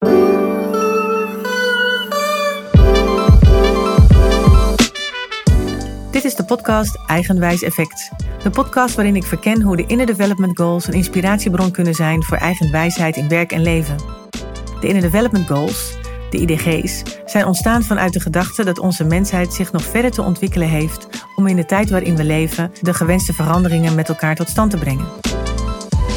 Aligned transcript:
Dit 0.00 0.10
is 6.24 6.34
de 6.34 6.44
podcast 6.46 6.98
Eigenwijs 7.06 7.62
Effect. 7.62 8.10
De 8.42 8.50
podcast 8.50 8.94
waarin 8.94 9.16
ik 9.16 9.24
verken 9.24 9.62
hoe 9.62 9.76
de 9.76 9.86
Inner 9.86 10.06
Development 10.06 10.58
Goals 10.58 10.86
een 10.86 10.92
inspiratiebron 10.92 11.70
kunnen 11.70 11.94
zijn 11.94 12.22
voor 12.22 12.36
eigen 12.36 12.70
wijsheid 12.70 13.16
in 13.16 13.28
werk 13.28 13.52
en 13.52 13.62
leven. 13.62 13.96
De 14.80 14.86
Inner 14.86 15.02
Development 15.02 15.46
Goals, 15.46 15.96
de 16.30 16.38
IDG's, 16.38 17.02
zijn 17.26 17.46
ontstaan 17.46 17.82
vanuit 17.82 18.12
de 18.12 18.20
gedachte 18.20 18.64
dat 18.64 18.78
onze 18.78 19.04
mensheid 19.04 19.52
zich 19.52 19.72
nog 19.72 19.82
verder 19.82 20.10
te 20.10 20.22
ontwikkelen 20.22 20.68
heeft 20.68 21.08
om 21.36 21.46
in 21.46 21.56
de 21.56 21.66
tijd 21.66 21.90
waarin 21.90 22.16
we 22.16 22.24
leven 22.24 22.72
de 22.80 22.94
gewenste 22.94 23.32
veranderingen 23.32 23.94
met 23.94 24.08
elkaar 24.08 24.34
tot 24.34 24.48
stand 24.48 24.70
te 24.70 24.78
brengen. 24.78 25.06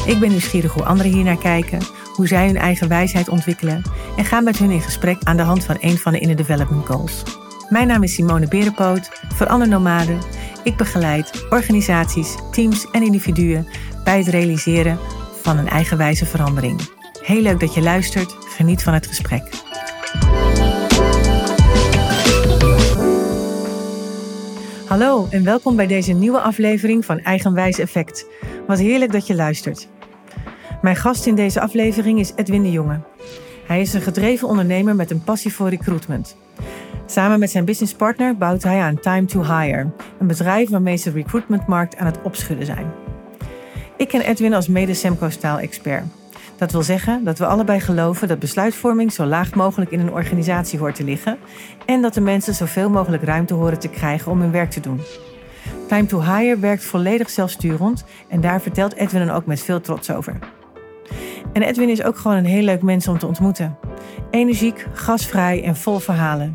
Ik 0.06 0.18
ben 0.18 0.28
nieuwsgierig 0.28 0.72
hoe 0.72 0.84
anderen 0.84 1.12
hiernaar 1.12 1.38
kijken, 1.38 1.78
hoe 2.14 2.26
zij 2.26 2.46
hun 2.46 2.56
eigen 2.56 2.88
wijsheid 2.88 3.28
ontwikkelen 3.28 3.82
en 4.16 4.24
ga 4.24 4.40
met 4.40 4.58
hun 4.58 4.70
in 4.70 4.80
gesprek 4.80 5.22
aan 5.22 5.36
de 5.36 5.42
hand 5.42 5.64
van 5.64 5.76
een 5.80 5.98
van 5.98 6.12
de 6.12 6.18
Inner 6.18 6.36
Development 6.36 6.86
Goals. 6.86 7.22
Mijn 7.68 7.86
naam 7.86 8.02
is 8.02 8.14
Simone 8.14 8.48
Berenpoot, 8.48 9.10
verander 9.34 9.68
nomade. 9.68 10.18
Ik 10.64 10.76
begeleid 10.76 11.46
organisaties, 11.50 12.34
teams 12.50 12.90
en 12.90 13.02
individuen 13.02 13.66
bij 14.04 14.18
het 14.18 14.28
realiseren 14.28 14.98
van 15.42 15.58
een 15.58 15.68
eigenwijze 15.68 16.26
verandering. 16.26 16.80
Heel 17.22 17.42
leuk 17.42 17.60
dat 17.60 17.74
je 17.74 17.82
luistert. 17.82 18.36
Geniet 18.40 18.82
van 18.82 18.94
het 18.94 19.06
gesprek. 19.06 19.42
Hallo 24.86 25.26
en 25.30 25.44
welkom 25.44 25.76
bij 25.76 25.86
deze 25.86 26.12
nieuwe 26.12 26.40
aflevering 26.40 27.04
van 27.04 27.18
Eigenwijs 27.18 27.78
Effect. 27.78 28.26
Wat 28.66 28.78
heerlijk 28.78 29.12
dat 29.12 29.26
je 29.26 29.34
luistert. 29.34 29.88
Mijn 30.84 30.96
gast 30.96 31.26
in 31.26 31.34
deze 31.34 31.60
aflevering 31.60 32.18
is 32.18 32.32
Edwin 32.36 32.62
de 32.62 32.70
Jonge. 32.70 33.00
Hij 33.66 33.80
is 33.80 33.94
een 33.94 34.00
gedreven 34.00 34.48
ondernemer 34.48 34.94
met 34.94 35.10
een 35.10 35.22
passie 35.22 35.52
voor 35.52 35.68
recruitment. 35.68 36.36
Samen 37.06 37.38
met 37.38 37.50
zijn 37.50 37.64
businesspartner 37.64 38.36
bouwt 38.36 38.62
hij 38.62 38.80
aan 38.80 39.00
Time 39.00 39.24
to 39.24 39.42
Hire, 39.42 39.90
een 40.18 40.26
bedrijf 40.26 40.70
waarmee 40.70 40.96
ze 40.96 41.12
de 41.12 41.16
recruitmentmarkt 41.16 41.96
aan 41.96 42.06
het 42.06 42.22
opschudden 42.22 42.66
zijn. 42.66 42.86
Ik 43.96 44.08
ken 44.08 44.20
Edwin 44.20 44.54
als 44.54 44.68
mede 44.68 44.94
Semco-staal-expert. 44.94 46.04
Dat 46.56 46.72
wil 46.72 46.82
zeggen 46.82 47.24
dat 47.24 47.38
we 47.38 47.46
allebei 47.46 47.80
geloven 47.80 48.28
dat 48.28 48.38
besluitvorming 48.38 49.12
zo 49.12 49.24
laag 49.24 49.54
mogelijk 49.54 49.90
in 49.90 50.00
een 50.00 50.12
organisatie 50.12 50.78
hoort 50.78 50.94
te 50.94 51.04
liggen 51.04 51.38
en 51.86 52.02
dat 52.02 52.14
de 52.14 52.20
mensen 52.20 52.54
zoveel 52.54 52.90
mogelijk 52.90 53.22
ruimte 53.22 53.54
horen 53.54 53.78
te 53.78 53.88
krijgen 53.88 54.32
om 54.32 54.40
hun 54.40 54.52
werk 54.52 54.70
te 54.70 54.80
doen. 54.80 55.00
Time 55.88 56.06
to 56.06 56.20
Hire 56.20 56.58
werkt 56.58 56.84
volledig 56.84 57.30
zelfsturend 57.30 58.04
en 58.28 58.40
daar 58.40 58.60
vertelt 58.60 58.94
Edwin 58.94 59.26
dan 59.26 59.36
ook 59.36 59.46
met 59.46 59.62
veel 59.62 59.80
trots 59.80 60.10
over. 60.10 60.38
En 61.52 61.62
Edwin 61.62 61.88
is 61.88 62.02
ook 62.02 62.16
gewoon 62.16 62.36
een 62.36 62.44
heel 62.44 62.62
leuk 62.62 62.82
mens 62.82 63.08
om 63.08 63.18
te 63.18 63.26
ontmoeten. 63.26 63.76
Energiek, 64.30 64.86
gasvrij 64.92 65.62
en 65.64 65.76
vol 65.76 65.98
verhalen. 65.98 66.54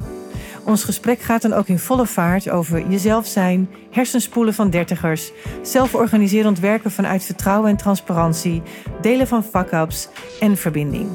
Ons 0.63 0.83
gesprek 0.83 1.19
gaat 1.19 1.41
dan 1.41 1.53
ook 1.53 1.67
in 1.67 1.79
volle 1.79 2.05
vaart 2.05 2.49
over 2.49 2.89
jezelf 2.89 3.25
zijn, 3.25 3.69
hersenspoelen 3.91 4.53
van 4.53 4.69
dertigers, 4.69 5.31
zelforganiserend 5.61 6.59
werken 6.59 6.91
vanuit 6.91 7.23
vertrouwen 7.23 7.69
en 7.69 7.77
transparantie, 7.77 8.61
delen 9.01 9.27
van 9.27 9.43
fuck-ups 9.43 10.07
en 10.39 10.57
verbinding. 10.57 11.09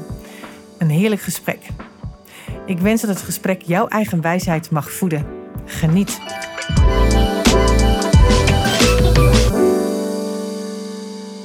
Een 0.77 0.89
heerlijk 0.89 1.21
gesprek. 1.21 1.59
Ik 2.65 2.79
wens 2.79 3.01
dat 3.01 3.09
het 3.09 3.21
gesprek 3.21 3.61
jouw 3.61 3.87
eigen 3.87 4.21
wijsheid 4.21 4.71
mag 4.71 4.91
voeden. 4.91 5.25
Geniet. 5.65 6.19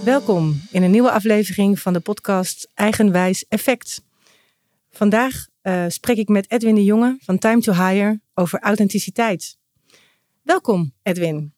Welkom 0.04 0.60
in 0.70 0.82
een 0.82 0.90
nieuwe 0.90 1.10
aflevering 1.10 1.80
van 1.80 1.92
de 1.92 2.00
podcast 2.00 2.70
Eigenwijs 2.74 3.44
Effect. 3.48 4.02
Vandaag 4.90 5.46
uh, 5.62 5.84
spreek 5.88 6.16
ik 6.16 6.28
met 6.28 6.50
Edwin 6.50 6.74
de 6.74 6.84
Jonge 6.84 7.16
van 7.20 7.38
Time 7.38 7.60
to 7.60 7.72
Hire 7.72 8.20
over 8.34 8.58
authenticiteit. 8.58 9.58
Welkom, 10.42 10.92
Edwin. 11.02 11.54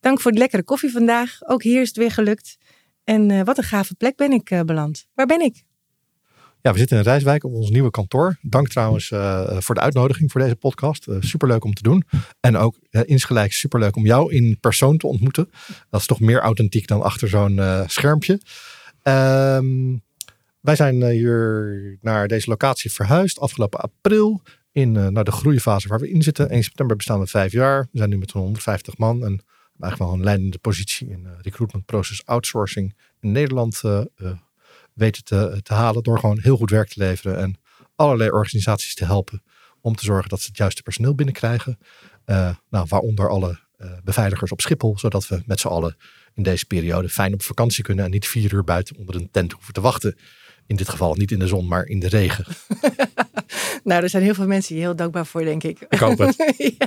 Dank 0.00 0.20
voor 0.20 0.32
de 0.32 0.38
lekkere 0.38 0.62
koffie 0.62 0.92
vandaag. 0.92 1.38
Ook 1.46 1.62
hier 1.62 1.80
is 1.80 1.88
het 1.88 1.96
weer 1.96 2.10
gelukt. 2.10 2.56
En 3.04 3.30
uh, 3.30 3.42
wat 3.42 3.58
een 3.58 3.64
gave 3.64 3.94
plek 3.94 4.16
ben 4.16 4.32
ik 4.32 4.50
uh, 4.50 4.60
beland. 4.60 5.06
Waar 5.14 5.26
ben 5.26 5.40
ik? 5.40 5.64
Ja, 6.62 6.72
we 6.72 6.78
zitten 6.78 6.96
in 6.96 7.02
Rijswijk 7.02 7.44
op 7.44 7.52
ons 7.52 7.70
nieuwe 7.70 7.90
kantoor. 7.90 8.38
Dank 8.42 8.68
trouwens 8.68 9.08
voor 9.58 9.74
de 9.74 9.80
uitnodiging 9.80 10.32
voor 10.32 10.40
deze 10.40 10.56
podcast. 10.56 11.06
superleuk 11.20 11.64
om 11.64 11.74
te 11.74 11.82
doen. 11.82 12.04
En 12.40 12.56
ook 12.56 12.76
insgelijks 12.90 13.58
superleuk 13.58 13.96
om 13.96 14.06
jou 14.06 14.32
in 14.32 14.58
persoon 14.60 14.96
te 14.96 15.06
ontmoeten. 15.06 15.50
Dat 15.90 16.00
is 16.00 16.06
toch 16.06 16.20
meer 16.20 16.40
authentiek 16.40 16.86
dan 16.86 17.02
achter 17.02 17.28
zo'n 17.28 17.60
schermpje. 17.86 18.40
Ehm 19.02 19.94
wij 20.62 20.76
zijn 20.76 21.02
eh, 21.02 21.08
hier 21.08 21.98
naar 22.00 22.28
deze 22.28 22.50
locatie 22.50 22.92
verhuisd 22.92 23.38
afgelopen 23.38 23.80
april 23.80 24.42
in 24.72 24.94
uh, 24.94 25.06
naar 25.06 25.24
de 25.24 25.32
groeifase 25.32 25.88
waar 25.88 25.98
we 25.98 26.10
in 26.10 26.22
zitten. 26.22 26.50
1 26.50 26.62
september 26.62 26.96
bestaan 26.96 27.20
we 27.20 27.26
vijf 27.26 27.52
jaar. 27.52 27.88
We 27.92 27.98
zijn 27.98 28.10
nu 28.10 28.18
met 28.18 28.30
zo'n 28.30 28.42
150 28.42 28.98
man 28.98 29.24
en 29.24 29.42
eigenlijk 29.80 29.98
wel 29.98 30.12
een 30.12 30.24
leidende 30.24 30.58
positie 30.58 31.08
in 31.08 31.22
uh, 31.24 31.30
recruitment 31.40 31.86
process 31.86 32.26
outsourcing 32.26 32.94
in 33.20 33.32
Nederland 33.32 33.80
uh, 33.84 34.00
weten 34.94 35.24
te, 35.24 35.60
te 35.62 35.74
halen 35.74 36.02
door 36.02 36.18
gewoon 36.18 36.38
heel 36.42 36.56
goed 36.56 36.70
werk 36.70 36.88
te 36.88 36.98
leveren 36.98 37.38
en 37.38 37.60
allerlei 37.96 38.30
organisaties 38.30 38.94
te 38.94 39.04
helpen 39.04 39.42
om 39.80 39.94
te 39.94 40.04
zorgen 40.04 40.28
dat 40.28 40.40
ze 40.40 40.46
het 40.46 40.56
juiste 40.56 40.82
personeel 40.82 41.14
binnenkrijgen. 41.14 41.78
nou, 42.24 42.86
waaronder 42.88 43.28
alle 43.28 43.58
beveiligers 44.04 44.52
op 44.52 44.60
Schiphol, 44.60 44.98
zodat 44.98 45.28
we 45.28 45.42
met 45.46 45.60
z'n 45.60 45.68
allen 45.68 45.96
in 46.34 46.42
deze 46.42 46.66
periode 46.66 47.08
fijn 47.08 47.34
op 47.34 47.42
vakantie 47.42 47.84
kunnen 47.84 48.04
en 48.04 48.10
niet 48.10 48.28
vier 48.28 48.52
uur 48.52 48.64
buiten 48.64 48.96
onder 48.96 49.14
een 49.14 49.30
tent 49.30 49.52
hoeven 49.52 49.72
te 49.72 49.80
wachten 49.80 50.16
in 50.66 50.76
dit 50.76 50.88
geval 50.88 51.14
niet 51.14 51.30
in 51.30 51.38
de 51.38 51.46
zon, 51.46 51.68
maar 51.68 51.86
in 51.86 52.00
de 52.00 52.08
regen. 52.08 52.44
nou, 53.84 54.02
er 54.02 54.08
zijn 54.08 54.22
heel 54.22 54.34
veel 54.34 54.46
mensen 54.46 54.74
hier 54.74 54.84
heel 54.84 54.96
dankbaar 54.96 55.26
voor, 55.26 55.44
denk 55.44 55.62
ik. 55.62 55.86
Ik 55.88 55.98
hoop 55.98 56.18
het. 56.18 56.54
ja, 56.78 56.86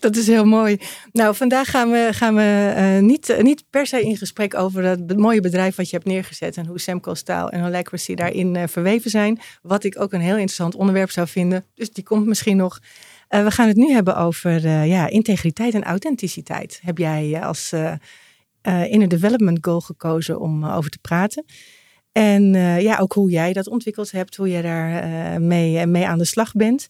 dat 0.00 0.16
is 0.16 0.26
heel 0.26 0.44
mooi. 0.44 0.78
Nou, 1.12 1.34
vandaag 1.34 1.70
gaan 1.70 1.90
we, 1.90 2.08
gaan 2.12 2.34
we 2.34 2.74
uh, 2.76 3.06
niet, 3.08 3.36
niet 3.40 3.64
per 3.70 3.86
se 3.86 4.02
in 4.02 4.16
gesprek 4.16 4.54
over 4.54 5.06
dat 5.06 5.16
mooie 5.16 5.40
bedrijf 5.40 5.76
wat 5.76 5.90
je 5.90 5.96
hebt 5.96 6.08
neergezet. 6.08 6.56
En 6.56 6.66
hoe 6.66 6.80
Semco 6.80 7.14
Staal 7.14 7.50
en 7.50 7.62
Holacracy 7.62 8.14
daarin 8.14 8.54
uh, 8.54 8.62
verweven 8.66 9.10
zijn. 9.10 9.40
Wat 9.62 9.84
ik 9.84 10.00
ook 10.00 10.12
een 10.12 10.20
heel 10.20 10.36
interessant 10.36 10.74
onderwerp 10.74 11.10
zou 11.10 11.28
vinden. 11.28 11.64
Dus 11.74 11.90
die 11.90 12.04
komt 12.04 12.26
misschien 12.26 12.56
nog. 12.56 12.78
Uh, 13.30 13.44
we 13.44 13.50
gaan 13.50 13.68
het 13.68 13.76
nu 13.76 13.92
hebben 13.92 14.16
over 14.16 14.68
ja, 14.86 15.08
integriteit 15.08 15.74
en 15.74 15.84
authenticiteit. 15.84 16.80
Heb 16.82 16.98
jij 16.98 17.42
als 17.42 17.72
in 18.62 19.02
een 19.02 19.08
development 19.08 19.58
goal 19.60 19.80
gekozen 19.80 20.40
om 20.40 20.64
over 20.64 20.90
te 20.90 20.98
praten. 20.98 21.44
En 22.14 22.54
uh, 22.54 22.80
ja, 22.80 22.98
ook 22.98 23.12
hoe 23.12 23.30
jij 23.30 23.52
dat 23.52 23.68
ontwikkeld 23.68 24.10
hebt, 24.10 24.36
hoe 24.36 24.48
jij 24.48 24.62
daar 24.62 25.04
uh, 25.04 25.46
mee, 25.46 25.86
mee 25.86 26.06
aan 26.06 26.18
de 26.18 26.24
slag 26.24 26.52
bent. 26.52 26.88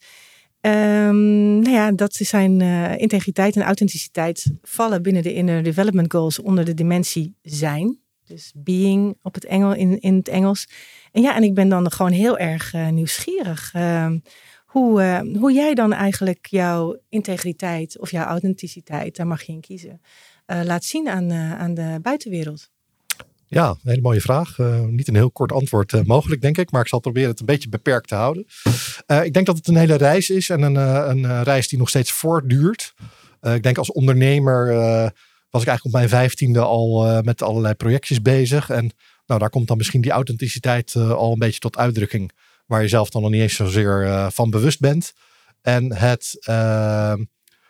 Um, 0.61 1.59
nou 1.59 1.71
ja, 1.71 1.93
dat 1.93 2.15
zijn 2.15 2.61
integriteit 2.99 3.57
en 3.57 3.63
authenticiteit 3.63 4.53
vallen 4.63 5.03
binnen 5.03 5.23
de 5.23 5.35
Inner 5.35 5.63
Development 5.63 6.13
Goals 6.13 6.41
onder 6.41 6.65
de 6.65 6.75
dimensie 6.75 7.37
zijn. 7.43 7.99
Dus 8.25 8.53
being 8.57 9.19
op 9.23 9.35
het 9.35 9.45
Engel, 9.45 9.75
in, 9.75 10.01
in 10.01 10.15
het 10.15 10.29
Engels. 10.29 10.69
En 11.13 11.23
ja, 11.23 11.37
en 11.37 11.43
ik 11.43 11.55
ben 11.55 11.69
dan 11.69 11.91
gewoon 11.91 12.13
heel 12.13 12.39
erg 12.39 12.73
nieuwsgierig. 12.91 13.71
Ehm, 13.73 14.19
hoe, 14.67 15.25
hoe 15.39 15.53
jij 15.53 15.75
dan 15.75 15.93
eigenlijk 15.93 16.47
jouw 16.47 17.01
integriteit 17.09 17.99
of 17.99 18.11
jouw 18.11 18.25
authenticiteit, 18.25 19.17
daar 19.17 19.27
mag 19.27 19.43
je 19.43 19.53
in 19.53 19.61
kiezen, 19.61 20.01
laat 20.47 20.85
zien 20.85 21.09
aan, 21.09 21.33
aan 21.33 21.75
de 21.75 21.99
buitenwereld. 22.03 22.73
Ja, 23.55 23.69
een 23.69 23.79
hele 23.83 24.01
mooie 24.01 24.21
vraag. 24.21 24.59
Uh, 24.59 24.81
niet 24.81 25.09
een 25.09 25.15
heel 25.15 25.31
kort 25.31 25.53
antwoord 25.53 25.93
uh, 25.93 26.01
mogelijk, 26.03 26.41
denk 26.41 26.59
ik. 26.59 26.71
Maar 26.71 26.81
ik 26.81 26.89
zal 26.89 27.01
proberen 27.01 27.31
het 27.31 27.41
een 27.41 27.47
beetje 27.47 27.69
beperkt 27.69 28.09
te 28.09 28.15
houden. 28.15 28.47
Uh, 29.07 29.25
ik 29.25 29.33
denk 29.33 29.47
dat 29.47 29.57
het 29.57 29.69
een 29.69 29.77
hele 29.77 29.95
reis 29.95 30.31
is. 30.31 30.51
En 30.51 30.63
een, 30.63 30.77
een 31.11 31.43
reis 31.43 31.69
die 31.69 31.79
nog 31.79 31.89
steeds 31.89 32.13
voortduurt. 32.13 32.95
ik 33.41 33.63
denk 33.63 33.79
als 33.79 33.93
ondernemer 33.93 34.67
was 35.51 35.63
ik 35.63 35.69
eigenlijk 35.69 35.85
op 35.85 35.93
mijn 35.93 36.09
vijftiende 36.09 36.61
al 36.61 37.23
met 37.23 37.43
allerlei 37.43 37.75
projectjes 37.75 38.23
bezig. 38.23 38.71
En 38.71 38.93
nou, 39.27 39.41
daar 39.41 39.51
komt 39.51 39.69
dan 39.69 39.77
misschien 39.77 40.01
die 40.01 40.11
authenticiteit 40.11 40.97
al 40.97 41.33
een 41.33 41.39
beetje 41.39 41.61
tot 41.61 41.77
uitdrukking. 41.77 42.31
Waar 42.67 42.83
je 42.83 42.89
zelf 42.89 43.11
dan 43.11 43.23
nog 43.23 43.31
niet 43.31 43.41
eens 43.41 43.55
zozeer 43.55 44.29
van 44.33 44.51
bewust 44.51 44.81
bent. 44.81 45.13
En 45.63 45.97
het, 45.97 46.37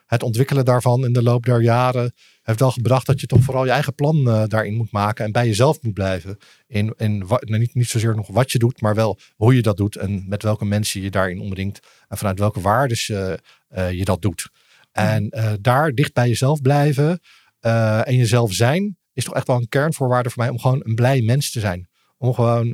het 0.06 0.22
ontwikkelen 0.22 0.64
daarvan 0.64 1.04
in 1.04 1.12
de 1.12 1.22
loop 1.22 1.44
der 1.44 1.62
jaren 1.62 2.12
heeft 2.44 2.61
wel 2.61 2.70
gebracht 2.70 3.06
dat 3.06 3.20
je 3.20 3.26
toch 3.26 3.43
vooral 3.43 3.64
je 3.64 3.70
eigen 3.70 3.94
plan 3.94 4.17
uh, 4.17 4.43
daarin 4.46 4.75
moet 4.75 4.91
maken 4.91 5.25
en 5.25 5.32
bij 5.32 5.46
jezelf 5.46 5.82
moet 5.82 5.94
blijven. 5.94 6.37
In, 6.67 6.94
in 6.96 7.19
nou, 7.19 7.58
niet, 7.58 7.75
niet 7.75 7.88
zozeer 7.88 8.14
nog 8.14 8.29
wat 8.29 8.52
je 8.52 8.58
doet, 8.58 8.81
maar 8.81 8.94
wel 8.94 9.19
hoe 9.37 9.55
je 9.55 9.62
dat 9.62 9.76
doet 9.76 9.96
en 9.96 10.25
met 10.29 10.43
welke 10.43 10.64
mensen 10.64 11.02
je 11.02 11.11
daarin 11.11 11.41
omringt 11.41 11.81
en 12.08 12.17
vanuit 12.17 12.38
welke 12.38 12.61
waarden 12.61 12.99
uh, 13.11 13.32
uh, 13.76 13.93
je 13.93 14.05
dat 14.05 14.23
doet. 14.23 14.50
En 14.93 15.32
daar 15.61 15.93
dicht 15.93 16.12
bij 16.12 16.29
jezelf 16.29 16.61
blijven 16.61 17.20
en 17.61 18.17
jezelf 18.17 18.52
zijn 18.52 18.99
is 19.12 19.25
toch 19.25 19.35
echt 19.35 19.46
wel 19.46 19.56
een 19.56 19.69
kernvoorwaarde 19.69 20.31
voor 20.31 20.43
mij 20.43 20.52
om 20.52 20.58
gewoon 20.58 20.81
een 20.85 20.94
blij 20.94 21.23
mens 21.23 21.50
te 21.50 21.61
zijn. 21.61 21.88
Om 22.19 22.35
gewoon 22.35 22.69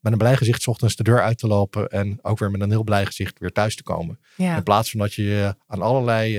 met 0.00 0.12
een 0.12 0.18
blij 0.18 0.36
gezicht 0.36 0.66
ochtends 0.68 0.96
de 0.96 1.02
deur 1.02 1.22
uit 1.22 1.38
te 1.38 1.46
lopen 1.46 1.88
en 1.88 2.18
ook 2.22 2.38
weer 2.38 2.50
met 2.50 2.60
een 2.60 2.70
heel 2.70 2.84
blij 2.84 3.06
gezicht 3.06 3.38
weer 3.38 3.52
thuis 3.52 3.76
te 3.76 3.82
komen. 3.82 4.20
In 4.36 4.62
plaats 4.62 4.90
van 4.90 5.00
dat 5.00 5.14
je 5.14 5.54
aan 5.66 5.82
allerlei 5.82 6.38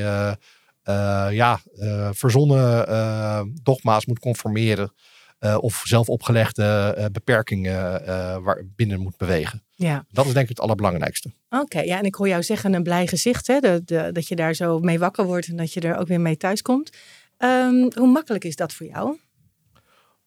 ja, 1.31 1.59
uh, 1.75 2.09
verzonnen 2.11 2.89
uh, 2.89 3.41
dogma's 3.63 4.05
moet 4.05 4.19
conformeren. 4.19 4.93
of 5.59 5.81
zelf 5.85 6.09
opgelegde 6.09 7.09
beperkingen 7.11 8.05
waar 8.43 8.63
binnen 8.75 8.99
moet 8.99 9.17
bewegen. 9.17 9.63
Ja. 9.75 10.05
Dat 10.09 10.25
is 10.25 10.33
denk 10.33 10.43
ik 10.43 10.49
het 10.49 10.59
allerbelangrijkste. 10.59 11.33
Oké, 11.49 11.79
ja, 11.79 11.97
en 11.97 12.03
ik 12.03 12.15
hoor 12.15 12.27
jou 12.27 12.43
zeggen 12.43 12.73
een 12.73 12.83
blij 12.83 13.07
gezicht, 13.07 13.47
hè? 13.47 13.59
Dat, 13.59 13.87
de, 13.87 14.09
dat 14.11 14.27
je 14.27 14.35
daar 14.35 14.53
zo 14.53 14.79
mee 14.79 14.99
wakker 14.99 15.25
wordt 15.25 15.47
en 15.47 15.55
dat 15.55 15.73
je 15.73 15.79
er 15.79 15.97
ook 15.97 16.07
weer 16.07 16.21
mee 16.21 16.37
thuiskomt. 16.37 16.89
Um, 17.37 17.91
hoe 17.95 18.07
makkelijk 18.07 18.43
is 18.43 18.55
dat 18.55 18.73
voor 18.73 18.85
jou? 18.85 19.17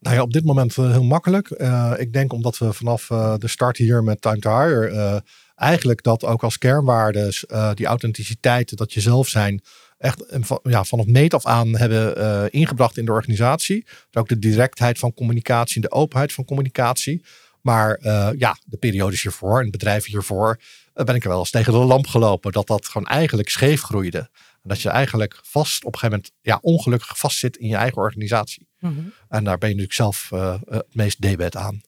Nou 0.01 0.17
ja, 0.17 0.23
op 0.23 0.33
dit 0.33 0.45
moment 0.45 0.77
uh, 0.77 0.91
heel 0.91 1.05
makkelijk. 1.05 1.51
Uh, 1.51 1.93
ik 1.97 2.13
denk 2.13 2.33
omdat 2.33 2.59
we 2.59 2.73
vanaf 2.73 3.11
uh, 3.11 3.35
de 3.37 3.49
start 3.49 3.77
hier 3.77 4.03
met 4.03 4.21
Time 4.21 4.39
to 4.39 4.59
Hire 4.59 5.23
eigenlijk 5.55 6.03
dat 6.03 6.25
ook 6.25 6.43
als 6.43 6.59
kernwaardes 6.59 7.45
die 7.75 7.87
authenticiteit, 7.87 8.77
dat 8.77 8.93
je 8.93 9.01
zelf 9.01 9.29
zijn, 9.29 9.63
echt 9.99 10.25
ja, 10.63 10.85
vanaf 10.85 11.07
meet 11.07 11.35
af 11.35 11.47
aan 11.47 11.77
hebben 11.77 12.51
ingebracht 12.51 12.97
in 12.97 13.05
de 13.05 13.13
organisatie. 13.13 13.85
Dus 13.85 14.23
ook 14.23 14.29
de 14.29 14.39
directheid 14.39 14.99
van 14.99 15.15
communicatie 15.15 15.75
en 15.75 15.81
de 15.81 15.91
openheid 15.91 16.33
van 16.33 16.45
communicatie. 16.45 17.25
Maar 17.63 17.99
ja, 18.37 18.59
de 18.65 18.77
periodes 18.77 19.23
hiervoor 19.23 19.61
en 19.61 19.71
bedrijven 19.71 20.11
hiervoor 20.11 20.61
ben 20.93 21.15
ik 21.15 21.23
er 21.23 21.29
wel 21.29 21.39
eens 21.39 21.51
tegen 21.51 21.73
de 21.73 21.79
lamp 21.79 22.07
gelopen 22.07 22.53
dat 22.53 22.67
dat 22.67 22.87
gewoon 22.87 23.07
eigenlijk 23.07 23.49
scheef 23.49 23.83
groeide. 23.83 24.31
Dat 24.63 24.81
je 24.81 24.89
eigenlijk 24.89 25.41
vast 25.43 25.85
op 25.85 25.93
een 25.93 25.99
gegeven 25.99 26.23
moment 26.23 26.33
ja, 26.41 26.59
ongelukkig 26.63 27.19
vastzit 27.19 27.57
in 27.57 27.69
je 27.69 27.77
eigen 27.77 27.99
organisatie. 28.03 28.69
Mhm. 28.79 28.93
En 29.29 29.45
daar 29.45 29.59
ben 29.59 29.69
je 29.69 29.75
natuurlijk 29.75 29.93
zelf 29.93 30.29
het 30.69 30.95
meest 30.95 31.21
debet 31.21 31.57
aan. 31.57 31.81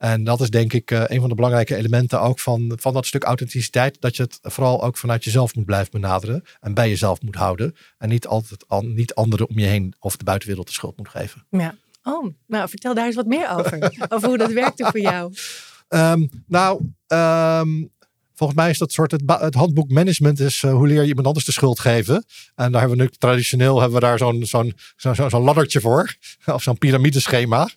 En 0.00 0.24
dat 0.24 0.40
is 0.40 0.50
denk 0.50 0.72
ik 0.72 0.90
uh, 0.90 1.02
een 1.06 1.20
van 1.20 1.28
de 1.28 1.34
belangrijke 1.34 1.76
elementen 1.76 2.20
ook 2.20 2.38
van, 2.38 2.72
van 2.80 2.92
dat 2.92 3.06
stuk 3.06 3.24
authenticiteit. 3.24 4.00
Dat 4.00 4.16
je 4.16 4.22
het 4.22 4.38
vooral 4.42 4.84
ook 4.84 4.96
vanuit 4.96 5.24
jezelf 5.24 5.54
moet 5.54 5.64
blijven 5.64 6.00
benaderen. 6.00 6.44
En 6.60 6.74
bij 6.74 6.88
jezelf 6.88 7.22
moet 7.22 7.34
houden. 7.34 7.76
En 7.98 8.08
niet 8.08 8.26
altijd 8.26 8.68
an, 8.68 8.94
niet 8.94 9.14
anderen 9.14 9.48
om 9.48 9.58
je 9.58 9.66
heen 9.66 9.94
of 9.98 10.16
de 10.16 10.24
buitenwereld 10.24 10.66
de 10.66 10.72
schuld 10.72 10.96
moet 10.96 11.08
geven. 11.08 11.46
Ja. 11.50 11.74
Oh, 12.02 12.34
nou 12.46 12.68
vertel 12.68 12.94
daar 12.94 13.06
eens 13.06 13.14
wat 13.14 13.26
meer 13.26 13.50
over. 13.50 13.92
over 14.08 14.28
hoe 14.28 14.38
dat 14.38 14.52
werkte 14.52 14.84
voor 14.84 15.00
jou. 15.00 15.34
Um, 15.88 16.30
nou, 16.46 16.92
um, 17.06 17.90
Volgens 18.34 18.60
mij 18.60 18.70
is 18.70 18.78
dat 18.78 18.92
soort 18.92 19.10
het, 19.10 19.22
het 19.26 19.54
handboek 19.54 19.90
management 19.90 20.40
is 20.40 20.62
uh, 20.62 20.72
hoe 20.72 20.86
leer 20.86 21.02
je 21.02 21.08
iemand 21.08 21.26
anders 21.26 21.46
de 21.46 21.52
schuld 21.52 21.80
geven. 21.80 22.24
En 22.54 22.72
daar 22.72 22.80
hebben 22.80 22.98
we 22.98 23.04
nu 23.04 23.10
traditioneel 23.18 23.80
hebben 23.80 24.00
we 24.00 24.06
daar 24.06 24.18
zo'n 24.18 24.44
zo'n 24.44 24.74
zo'n 24.96 25.14
zo, 25.14 25.40
laddertje 25.40 25.80
voor. 25.80 26.14
Of 26.54 26.62
zo'n 26.62 26.78
piramideschema. 26.78 27.68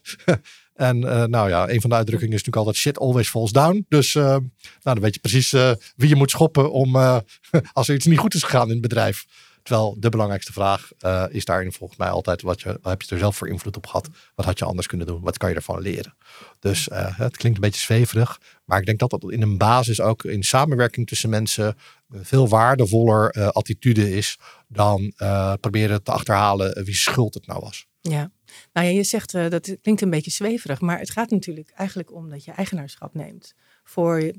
En 0.84 1.02
uh, 1.02 1.24
nou 1.24 1.50
ja, 1.50 1.70
een 1.70 1.82
van 1.82 1.90
de 1.90 1.96
uitdrukkingen 1.96 2.34
is 2.34 2.44
natuurlijk 2.44 2.66
altijd 2.66 2.76
shit 2.76 3.00
always 3.00 3.30
falls 3.30 3.52
down. 3.52 3.86
Dus 3.90 4.14
uh, 4.14 4.24
nou, 4.24 4.42
dan 4.82 5.00
weet 5.00 5.14
je 5.14 5.20
precies 5.20 5.52
wie 5.96 6.10
je 6.10 6.16
moet 6.16 6.32
schoppen 6.32 6.72
om 6.72 6.96
als 7.74 7.88
er 7.88 7.96
iets 7.96 8.06
niet 8.06 8.20
goed 8.20 8.34
is 8.34 8.44
gegaan 8.44 8.68
in 8.68 8.72
het 8.72 8.82
bedrijf. 8.82 9.26
Terwijl 9.64 9.96
de 10.00 10.10
belangrijkste 10.10 10.54
vraag 10.54 10.92
is 11.30 11.46
daarin 11.46 11.72
volgens 11.72 12.00
mij 12.00 12.10
altijd: 12.10 12.42
wat, 12.42 12.62
je, 12.62 12.68
wat 12.68 12.92
heb 12.92 13.02
je 13.02 13.14
er 13.14 13.20
zelf 13.20 13.36
voor 13.36 13.48
invloed 13.50 13.78
op 13.78 13.86
gehad? 13.86 14.10
Wat 14.36 14.46
had 14.46 14.60
je 14.60 14.66
anders 14.66 14.88
kunnen 14.88 15.08
doen? 15.08 15.22
Wat 15.22 15.38
kan 15.38 15.50
je 15.50 15.56
ervan 15.56 15.82
leren? 15.82 16.16
Dus 16.60 16.88
het 16.92 17.38
klinkt 17.38 17.58
een 17.58 17.64
beetje 17.64 17.82
zweverig, 17.82 18.40
maar 18.66 18.80
ik 18.80 18.86
denk 18.86 19.00
dat 19.00 19.10
dat 19.10 19.32
in 19.32 19.42
een 19.42 19.58
basis 19.58 20.02
ook 20.02 20.24
in 20.24 20.44
samenwerking 20.44 21.08
tussen 21.08 21.30
mensen 21.30 21.76
veel 22.12 22.48
waardevoller 22.48 23.52
attitude 23.52 24.16
is 24.16 24.38
dan 24.68 25.14
proberen 25.60 26.04
te 26.04 26.12
achterhalen 26.12 26.84
wie 26.84 26.96
schuld 26.96 27.34
het 27.34 27.48
nou 27.48 27.60
was. 27.60 27.86
Ja, 28.02 28.32
nou 28.74 28.88
ja, 28.88 28.94
je 28.94 29.04
zegt 29.04 29.32
dat 29.32 29.76
klinkt 29.82 30.02
een 30.02 30.10
beetje 30.10 30.32
zweverig, 30.32 30.82
maar 30.82 31.00
het 31.00 31.12
gaat 31.12 31.30
natuurlijk 31.30 31.72
eigenlijk 31.76 32.14
om 32.14 32.30
dat 32.30 32.44
je 32.44 32.52
eigenaarschap 32.52 33.14
neemt 33.14 33.54
voor 33.84 34.32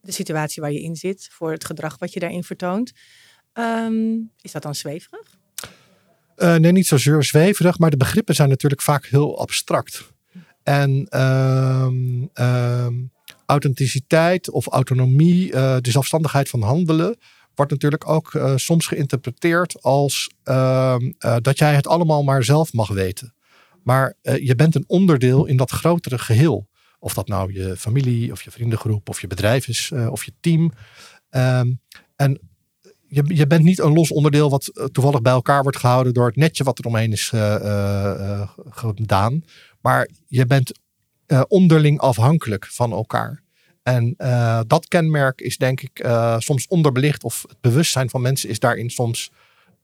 de 0.00 0.12
situatie 0.12 0.62
waar 0.62 0.72
je 0.72 0.82
in 0.82 0.96
zit, 0.96 1.28
voor 1.32 1.52
het 1.52 1.64
gedrag 1.64 1.98
wat 1.98 2.12
je 2.12 2.20
daarin 2.20 2.44
vertoont. 2.44 2.92
Um, 3.52 4.30
is 4.40 4.52
dat 4.52 4.62
dan 4.62 4.74
zweverig? 4.74 5.38
Uh, 6.36 6.54
nee, 6.54 6.72
niet 6.72 6.86
zozeer 6.86 7.24
zweverig, 7.24 7.78
maar 7.78 7.90
de 7.90 7.96
begrippen 7.96 8.34
zijn 8.34 8.48
natuurlijk 8.48 8.82
vaak 8.82 9.06
heel 9.06 9.38
abstract. 9.38 10.12
En 10.62 11.20
um, 11.20 12.30
um, 12.34 13.12
authenticiteit 13.46 14.50
of 14.50 14.66
autonomie, 14.66 15.52
uh, 15.52 15.76
de 15.80 15.90
zelfstandigheid 15.90 16.48
van 16.48 16.62
handelen, 16.62 17.18
wordt 17.54 17.72
natuurlijk 17.72 18.08
ook 18.08 18.40
soms 18.56 18.86
geïnterpreteerd 18.86 19.82
als 19.82 20.30
dat 21.40 21.58
jij 21.58 21.74
het 21.74 21.86
allemaal 21.86 22.22
maar 22.22 22.44
zelf 22.44 22.72
mag 22.72 22.88
weten. 22.88 23.33
Maar 23.84 24.14
je 24.22 24.54
bent 24.54 24.74
een 24.74 24.84
onderdeel 24.86 25.46
in 25.46 25.56
dat 25.56 25.70
grotere 25.70 26.18
geheel. 26.18 26.68
Of 26.98 27.14
dat 27.14 27.28
nou 27.28 27.52
je 27.52 27.76
familie 27.76 28.32
of 28.32 28.42
je 28.42 28.50
vriendengroep 28.50 29.08
of 29.08 29.20
je 29.20 29.26
bedrijf 29.26 29.68
is 29.68 29.92
of 30.10 30.24
je 30.24 30.32
team. 30.40 30.72
en 32.16 32.40
je, 33.08 33.24
je 33.26 33.46
bent 33.46 33.64
niet 33.64 33.78
een 33.78 33.92
los 33.92 34.12
onderdeel 34.12 34.50
wat 34.50 34.66
eh, 34.66 34.84
toevallig 34.84 35.22
bij 35.22 35.32
elkaar 35.32 35.62
wordt 35.62 35.78
gehouden 35.78 36.14
door 36.14 36.26
het 36.26 36.36
netje 36.36 36.64
wat 36.64 36.78
er 36.78 36.86
omheen 36.86 37.12
is 37.12 37.32
gedaan. 38.68 39.44
Maar 39.80 40.08
je 40.26 40.46
bent 40.46 40.72
onderling 41.48 41.98
afhankelijk 41.98 42.66
van 42.66 42.92
elkaar. 42.92 43.42
En 43.82 44.14
dat 44.66 44.88
kenmerk 44.88 45.40
is 45.40 45.56
denk 45.56 45.80
ik 45.80 46.06
soms 46.38 46.66
onderbelicht 46.66 47.24
of 47.24 47.44
het 47.48 47.60
bewustzijn 47.60 48.10
van 48.10 48.20
mensen 48.20 48.48
is 48.48 48.58
daarin 48.58 48.90
soms 48.90 49.30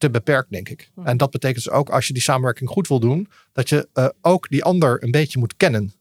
te 0.00 0.10
beperkt, 0.10 0.50
denk 0.50 0.68
ik. 0.68 0.90
En 1.04 1.16
dat 1.16 1.30
betekent 1.30 1.64
dus 1.64 1.72
ook 1.72 1.90
als 1.90 2.06
je 2.06 2.12
die 2.12 2.22
samenwerking 2.22 2.70
goed 2.70 2.88
wil 2.88 3.00
doen, 3.00 3.28
dat 3.52 3.68
je 3.68 3.88
ook 4.20 4.48
die 4.48 4.64
ander 4.64 5.02
een 5.02 5.10
beetje 5.10 5.38
moet 5.38 5.56
kennen. 5.56 5.92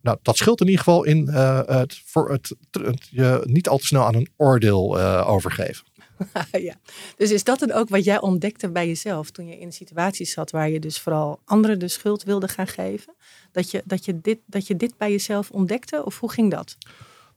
Nou, 0.00 0.18
dat 0.22 0.36
scheelt 0.36 0.60
in 0.60 0.66
ieder 0.66 0.84
geval 0.84 1.04
in 1.04 1.28
het, 1.28 2.00
voor 2.04 2.30
het, 2.30 2.54
het, 2.70 3.08
je 3.10 3.42
niet 3.44 3.68
al 3.68 3.78
te 3.78 3.86
snel 3.86 4.04
aan 4.04 4.14
een 4.14 4.28
oordeel 4.36 5.00
overgeven. 5.26 5.84
ja. 6.68 6.74
Dus 7.16 7.30
is 7.30 7.44
dat 7.44 7.58
dan 7.58 7.72
ook 7.72 7.88
wat 7.88 8.04
jij 8.04 8.20
ontdekte 8.20 8.70
bij 8.70 8.86
jezelf 8.86 9.30
toen 9.30 9.46
je 9.46 9.58
in 9.58 9.72
situaties 9.72 10.32
zat 10.32 10.50
waar 10.50 10.70
je 10.70 10.80
dus 10.80 10.98
vooral 10.98 11.40
anderen 11.44 11.78
de 11.78 11.88
schuld 11.88 12.22
wilde 12.22 12.48
gaan 12.48 12.66
geven? 12.66 13.14
Dat 13.52 13.70
je, 13.70 13.82
dat 13.84 14.04
je, 14.04 14.20
dit, 14.20 14.38
dat 14.46 14.66
je 14.66 14.76
dit 14.76 14.96
bij 14.96 15.10
jezelf 15.10 15.50
ontdekte 15.50 16.04
of 16.04 16.20
hoe 16.20 16.30
ging 16.30 16.50
dat? 16.50 16.76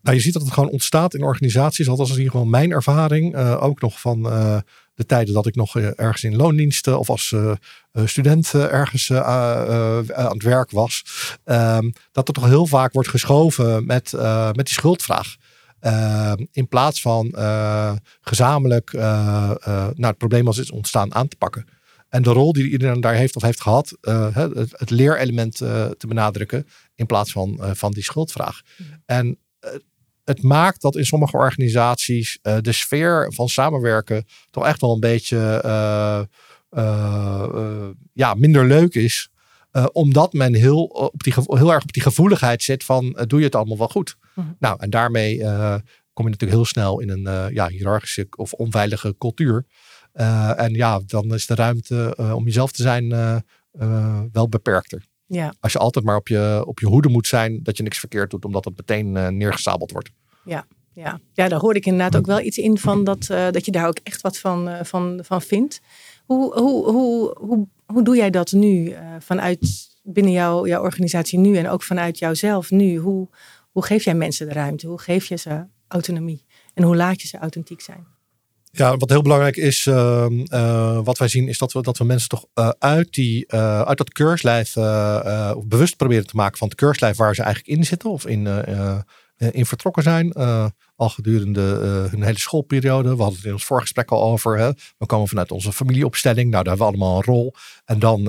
Nou, 0.02 0.16
je 0.16 0.22
ziet 0.22 0.34
dat 0.34 0.42
het 0.42 0.52
gewoon 0.52 0.70
ontstaat 0.70 1.14
in 1.14 1.24
organisaties. 1.24 1.90
Althans, 1.90 2.10
is 2.10 2.16
in 2.16 2.22
ieder 2.22 2.38
geval 2.38 2.52
mijn 2.52 2.72
ervaring. 2.72 3.36
Uh, 3.36 3.64
ook 3.64 3.82
nog 3.82 4.00
van 4.00 4.26
uh, 4.26 4.60
de 5.00 5.06
tijden 5.06 5.34
dat 5.34 5.46
ik 5.46 5.56
nog 5.56 5.78
uh, 5.78 5.88
ergens 5.96 6.24
in 6.24 6.36
loondiensten 6.36 7.00
of 7.00 7.10
als 7.10 7.36
student 8.06 8.54
ergens 8.54 9.12
aan 9.12 10.34
het 10.34 10.44
werk 10.44 10.72
was. 10.72 11.04
Ehm, 11.44 11.90
dat 12.12 12.28
er 12.28 12.34
toch 12.34 12.46
heel 12.46 12.66
vaak 12.66 12.94
wordt 12.94 13.10
geschoven 13.10 13.86
met, 13.86 14.12
met 14.54 14.66
die 14.66 14.74
schuldvraag. 14.74 15.36
Uh, 15.82 16.34
in 16.52 16.68
plaats 16.68 17.02
van 17.02 17.36
gezamenlijk 18.22 18.94
uh, 18.94 19.02
nou, 19.64 19.96
het 19.96 20.18
probleem 20.18 20.48
als 20.48 20.58
is 20.58 20.72
ontstaan 20.72 21.16
aan 21.16 21.28
te 21.28 21.36
pakken. 21.36 21.66
En 22.10 22.24
de 22.24 22.30
rol 22.30 22.54
die 22.54 22.70
iedereen 22.70 23.02
daar 23.02 23.14
heeft 23.14 23.36
of 23.36 23.42
heeft 23.42 23.62
gehad, 23.62 23.98
het, 24.34 24.72
het, 24.72 24.90
leerelement 24.90 25.56
te 25.56 26.08
benadrukken 26.08 26.68
in 26.96 27.06
plaats 27.06 27.32
van, 27.32 27.60
van 27.74 27.92
die 27.92 28.04
schuldvraag. 28.04 28.62
Mhm. 28.78 28.90
En 29.06 29.38
het 30.30 30.44
maakt 30.44 30.82
dat 30.82 30.96
in 30.96 31.06
sommige 31.06 31.38
organisaties 31.38 32.40
de 32.42 32.72
sfeer 32.72 33.34
van 33.34 33.48
samenwerken 33.48 34.26
toch 34.50 34.66
echt 34.66 34.82
wel 34.82 34.94
een 34.94 35.00
beetje 35.00 35.38
ja, 38.14 38.34
minder 38.34 38.66
leuk 38.66 38.96
is. 38.96 39.30
omdat 39.92 40.34
men 40.34 40.54
heel, 40.54 40.84
op 40.84 41.24
die, 41.24 41.34
heel 41.46 41.74
erg 41.74 41.84
op 41.84 41.92
die 41.92 42.02
gevoeligheid 42.02 42.64
zit 42.64 42.84
van 42.84 43.18
doe 43.28 43.40
je 43.40 43.46
het 43.46 43.56
allemaal 43.56 43.78
wel 43.78 43.88
goed. 43.88 44.18
Mhm. 44.40 44.52
Nou, 44.60 44.80
en 44.80 44.90
daarmee 44.90 45.44
eh, 45.44 45.76
kom 46.14 46.26
je 46.26 46.32
natuurlijk 46.32 46.60
heel 46.60 46.66
snel 46.66 47.00
in 47.00 47.10
een 47.10 47.28
uh, 47.28 47.46
ja, 47.50 47.68
hiërarchische 47.68 48.28
of 48.36 48.54
onveilige 48.54 49.16
cultuur. 49.18 49.66
Uh, 50.14 50.60
en 50.60 50.74
ja, 50.74 51.02
dan 51.06 51.34
is 51.34 51.46
de 51.46 51.56
ruimte 51.56 52.16
om 52.36 52.46
jezelf 52.46 52.72
te 52.72 52.82
zijn 52.82 53.10
wel 54.32 54.50
beperkter. 54.50 55.06
Ja. 55.26 55.54
Als 55.60 55.72
je 55.72 55.80
altijd 55.80 56.06
maar 56.06 56.16
op 56.16 56.28
je, 56.28 56.64
op 56.66 56.80
je 56.80 56.86
hoede 56.86 57.10
moet 57.10 57.28
zijn 57.28 57.64
dat 57.64 57.78
je 57.78 57.84
niks 57.84 58.00
verkeerd 58.00 58.30
doet, 58.30 58.46
omdat 58.46 58.66
het 58.66 58.78
meteen 58.78 59.38
neergesabeld 59.38 59.92
wordt. 59.92 60.10
Ja, 60.50 60.66
ja. 60.94 61.20
ja, 61.34 61.48
daar 61.48 61.60
hoorde 61.60 61.80
ik 61.80 61.86
inderdaad 61.86 62.16
ook 62.16 62.26
wel 62.26 62.40
iets 62.40 62.58
in 62.58 62.78
van 62.78 63.04
dat, 63.04 63.26
dat 63.28 63.66
je 63.66 63.72
daar 63.72 63.88
ook 63.88 64.00
echt 64.04 64.22
wat 64.22 64.38
van, 64.38 64.70
van, 64.82 65.20
van 65.24 65.42
vindt. 65.42 65.82
Hoe, 66.26 66.60
hoe, 66.60 66.92
hoe, 66.92 67.36
hoe, 67.40 67.68
hoe 67.86 68.04
doe 68.04 68.16
jij 68.16 68.30
dat 68.30 68.52
nu 68.52 68.96
vanuit 69.20 69.90
binnen 70.04 70.32
jouw, 70.32 70.68
jouw 70.68 70.82
organisatie 70.82 71.40
nu 71.40 71.58
en 71.58 71.70
ook 71.70 71.84
vanuit 71.84 72.20
jouzelf 72.20 72.72
nu? 72.72 72.98
Hoe, 72.98 73.28
hoe 73.72 73.86
geef 73.86 74.04
jij 74.04 74.14
mensen 74.14 74.48
de 74.48 74.54
ruimte? 74.54 74.88
Hoe 74.88 75.00
geef 75.00 75.26
je 75.26 75.36
ze 75.36 75.66
autonomie? 75.88 76.46
En 76.74 76.84
hoe 76.84 76.96
laat 76.96 77.22
je 77.22 77.28
ze 77.28 77.38
authentiek 77.38 77.82
zijn? 77.82 78.08
Ja, 78.72 78.98
wat 78.98 79.10
heel 79.10 79.22
belangrijk 79.22 79.58
is, 79.58 79.86
uh, 79.86 81.00
wat 81.04 81.18
wij 81.18 81.28
zien, 81.28 81.48
is 81.48 81.58
dat 81.58 81.74
we, 81.74 81.82
dat 81.82 81.98
we 81.98 82.04
mensen 82.04 82.30
toch 82.30 82.46
uit, 82.80 83.14
die, 83.14 83.52
uit 83.54 83.98
dat 83.98 84.12
keurslijf 84.12 84.74
bewust 85.68 85.96
proberen 85.98 86.28
te 86.28 86.36
maken 86.36 86.58
van 86.58 86.68
het 86.68 86.78
keurslijf 86.78 87.18
waar 87.18 87.36
ze 87.36 87.44
eigenlijk 87.44 87.78
in 87.78 87.86
zitten 87.86 88.10
of 88.10 88.28
in, 88.28 88.48
in 89.52 89.66
vertrokken 89.66 90.04
zijn. 90.04 90.34
al 90.96 91.10
gedurende 91.10 91.62
hun 92.12 92.24
hele 92.24 92.40
schoolperiode. 92.40 93.16
We 93.16 93.22
hadden 93.22 93.38
het 93.38 93.46
in 93.46 93.54
ons 93.54 93.66
voorgesprek 93.66 94.12
al 94.12 94.24
over. 94.24 94.58
Hè? 94.58 94.72
We 94.98 95.06
komen 95.06 95.28
vanuit 95.28 95.52
onze 95.52 95.74
familieopstelling. 95.74 96.52
Nou, 96.52 96.64
daar 96.64 96.78
hebben 96.78 96.92
we 96.92 96.98
allemaal 96.98 97.18
een 97.18 97.34
rol. 97.34 97.54
En 97.86 98.00
dan 98.00 98.24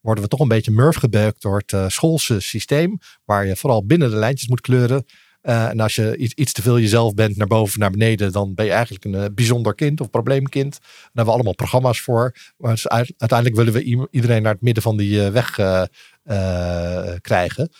worden 0.00 0.24
we 0.24 0.30
toch 0.30 0.40
een 0.40 0.48
beetje 0.48 0.70
murf 0.70 0.96
gebeukt 0.96 1.42
door 1.42 1.62
het 1.66 1.92
schoolse 1.92 2.40
systeem. 2.40 2.98
Waar 3.24 3.46
je 3.46 3.56
vooral 3.56 3.86
binnen 3.86 4.10
de 4.10 4.16
lijntjes 4.16 4.48
moet 4.48 4.60
kleuren. 4.60 5.04
En 5.40 5.80
als 5.80 5.94
je 5.94 6.16
iets, 6.16 6.34
iets, 6.34 6.52
te 6.52 6.62
veel 6.62 6.78
jezelf 6.78 7.14
bent, 7.14 7.36
naar 7.36 7.46
boven 7.46 7.80
naar 7.80 7.90
beneden, 7.90 8.32
dan 8.32 8.54
ben 8.54 8.64
je 8.64 8.72
eigenlijk 8.72 9.04
een 9.04 9.34
bijzonder 9.34 9.74
kind 9.74 10.00
of 10.00 10.10
probleemkind. 10.10 10.78
Daar 10.80 10.90
hebben 11.04 11.24
we 11.24 11.30
allemaal 11.30 11.54
programma's 11.54 12.00
voor. 12.00 12.34
Maar 12.56 12.70
dus 12.70 12.88
uiteindelijk 12.88 13.56
willen 13.56 13.72
we 13.72 14.08
iedereen 14.10 14.42
naar 14.42 14.52
het 14.52 14.62
midden 14.62 14.82
van 14.82 14.96
die 14.96 15.20
weg 15.20 15.54
krijgen. 17.20 17.70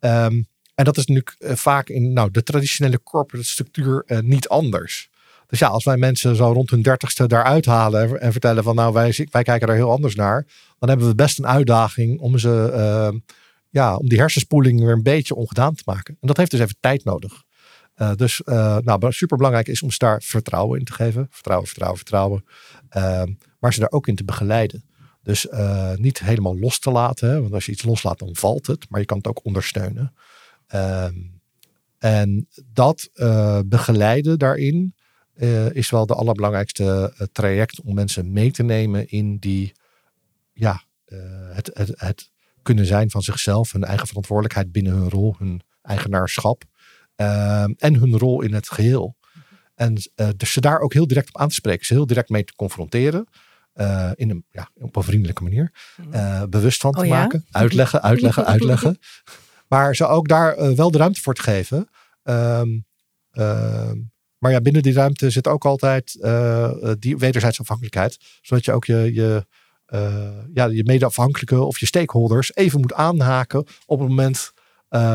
Um, 0.00 0.46
En 0.76 0.84
dat 0.84 0.96
is 0.96 1.06
nu 1.06 1.22
vaak 1.40 1.88
in 1.88 2.12
nou, 2.12 2.30
de 2.30 2.42
traditionele 2.42 3.02
corporate 3.02 3.46
structuur 3.46 4.04
niet 4.22 4.48
anders. 4.48 5.10
Dus 5.46 5.58
ja, 5.58 5.68
als 5.68 5.84
wij 5.84 5.96
mensen 5.96 6.36
zo 6.36 6.52
rond 6.52 6.70
hun 6.70 6.82
dertigste 6.82 7.26
daaruit 7.26 7.66
halen 7.66 8.20
en 8.20 8.32
vertellen 8.32 8.62
van 8.62 8.74
nou 8.74 8.92
wij, 8.92 9.26
wij 9.30 9.42
kijken 9.42 9.68
er 9.68 9.74
heel 9.74 9.90
anders 9.90 10.14
naar, 10.14 10.46
dan 10.78 10.88
hebben 10.88 11.08
we 11.08 11.14
best 11.14 11.38
een 11.38 11.46
uitdaging 11.46 12.20
om 12.20 12.38
ze, 12.38 12.70
uh, 12.74 13.18
ja, 13.70 13.96
om 13.96 14.08
die 14.08 14.18
hersenspoeling 14.18 14.80
weer 14.80 14.92
een 14.92 15.02
beetje 15.02 15.34
ongedaan 15.34 15.74
te 15.74 15.82
maken. 15.86 16.16
En 16.20 16.26
dat 16.26 16.36
heeft 16.36 16.50
dus 16.50 16.60
even 16.60 16.76
tijd 16.80 17.04
nodig. 17.04 17.44
Dus 18.16 18.42
uh, 18.44 18.76
nou, 18.78 19.12
super 19.12 19.36
belangrijk 19.36 19.68
is 19.68 19.82
om 19.82 19.90
ze 19.90 19.98
daar 19.98 20.22
vertrouwen 20.22 20.78
in 20.78 20.84
te 20.84 20.92
geven. 20.92 21.26
Vertrouwen, 21.30 21.66
vertrouwen, 21.66 21.98
vertrouwen. 21.98 22.44
Ehm, 22.88 23.32
maar 23.58 23.74
ze 23.74 23.80
daar 23.80 23.90
ook 23.90 24.06
in 24.06 24.14
te 24.14 24.24
begeleiden. 24.24 24.84
Dus 25.22 25.46
niet 25.94 26.18
helemaal 26.18 26.58
los 26.58 26.78
te 26.78 26.90
laten. 26.90 27.28
Hè? 27.28 27.40
Want 27.40 27.54
als 27.54 27.66
je 27.66 27.72
iets 27.72 27.82
loslaat, 27.82 28.18
dan 28.18 28.28
valt 28.32 28.66
het. 28.66 28.86
Maar 28.88 29.00
je 29.00 29.06
kan 29.06 29.16
het 29.16 29.26
ook 29.26 29.44
ondersteunen. 29.44 30.12
Ehm, 30.66 31.14
en 31.98 32.48
dat 32.72 33.10
begeleiden 33.66 34.38
daarin 34.38 34.94
uh, 35.36 35.70
is 35.70 35.90
wel 35.90 36.06
de 36.06 36.14
allerbelangrijkste 36.14 37.14
uh, 37.14 37.26
traject 37.32 37.80
om 37.80 37.94
mensen 37.94 38.32
mee 38.32 38.50
te 38.50 38.62
nemen 38.62 39.08
in 39.08 39.36
die, 39.38 39.72
ja, 40.52 40.82
het, 41.52 41.70
het, 41.72 41.92
het, 41.94 42.30
kunnen 42.62 42.86
zijn 42.86 43.10
van 43.10 43.22
zichzelf, 43.22 43.72
hun 43.72 43.84
eigen 43.84 44.06
verantwoordelijkheid 44.06 44.72
binnen 44.72 44.92
hun 44.92 45.10
rol, 45.10 45.34
hun 45.38 45.62
eigenaarschap 45.82 46.64
ehm, 47.16 47.72
en 47.76 47.94
hun 47.94 48.18
rol 48.18 48.42
in 48.42 48.54
het 48.54 48.68
geheel. 48.68 49.16
En 49.74 49.94
dus 50.36 50.52
ze 50.52 50.60
daar 50.60 50.80
ook 50.80 50.92
heel 50.92 51.06
direct 51.06 51.28
op 51.28 51.40
aan 51.40 51.48
te 51.48 51.54
spreken, 51.54 51.86
ze 51.86 51.94
heel 51.94 52.06
direct 52.06 52.28
mee 52.28 52.44
te 52.44 52.54
confronteren. 52.54 53.26
in 54.14 54.30
een, 54.30 54.44
ja, 54.50 54.70
op 54.74 54.96
een 54.96 55.02
vriendelijke 55.02 55.42
manier. 55.42 55.72
Mhm. 55.96 56.48
bewust 56.48 56.80
van 56.80 56.92
te 56.92 57.02
oh, 57.02 57.08
maken. 57.08 57.46
Uitleggen, 57.50 58.02
uitleggen, 58.02 58.46
uitleggen. 58.46 58.98
Maar 59.68 59.96
ze 59.96 60.06
ook 60.06 60.28
daar 60.28 60.74
wel 60.76 60.90
de 60.90 60.98
ruimte 60.98 61.20
voor 61.20 61.34
te 61.34 61.42
geven. 61.42 61.88
Um, 62.22 62.86
maar 64.38 64.50
ja, 64.50 64.60
binnen 64.60 64.82
die 64.82 64.92
ruimte 64.92 65.30
zit 65.30 65.48
ook 65.48 65.64
altijd 65.64 66.18
uh, 66.20 66.92
die 66.98 67.16
wederzijdse 67.16 67.60
afhankelijkheid. 67.60 68.18
Zodat 68.40 68.64
je 68.64 68.72
ook 68.72 68.84
je, 68.84 69.14
je, 69.14 69.46
uh, 69.88 70.28
ja, 70.52 70.64
je 70.64 70.84
medeafhankelijke 70.84 71.62
of 71.62 71.78
je 71.78 71.86
stakeholders 71.86 72.54
even 72.54 72.80
moet 72.80 72.92
aanhaken 72.92 73.66
op 73.86 73.98
het 73.98 74.08
moment 74.08 74.52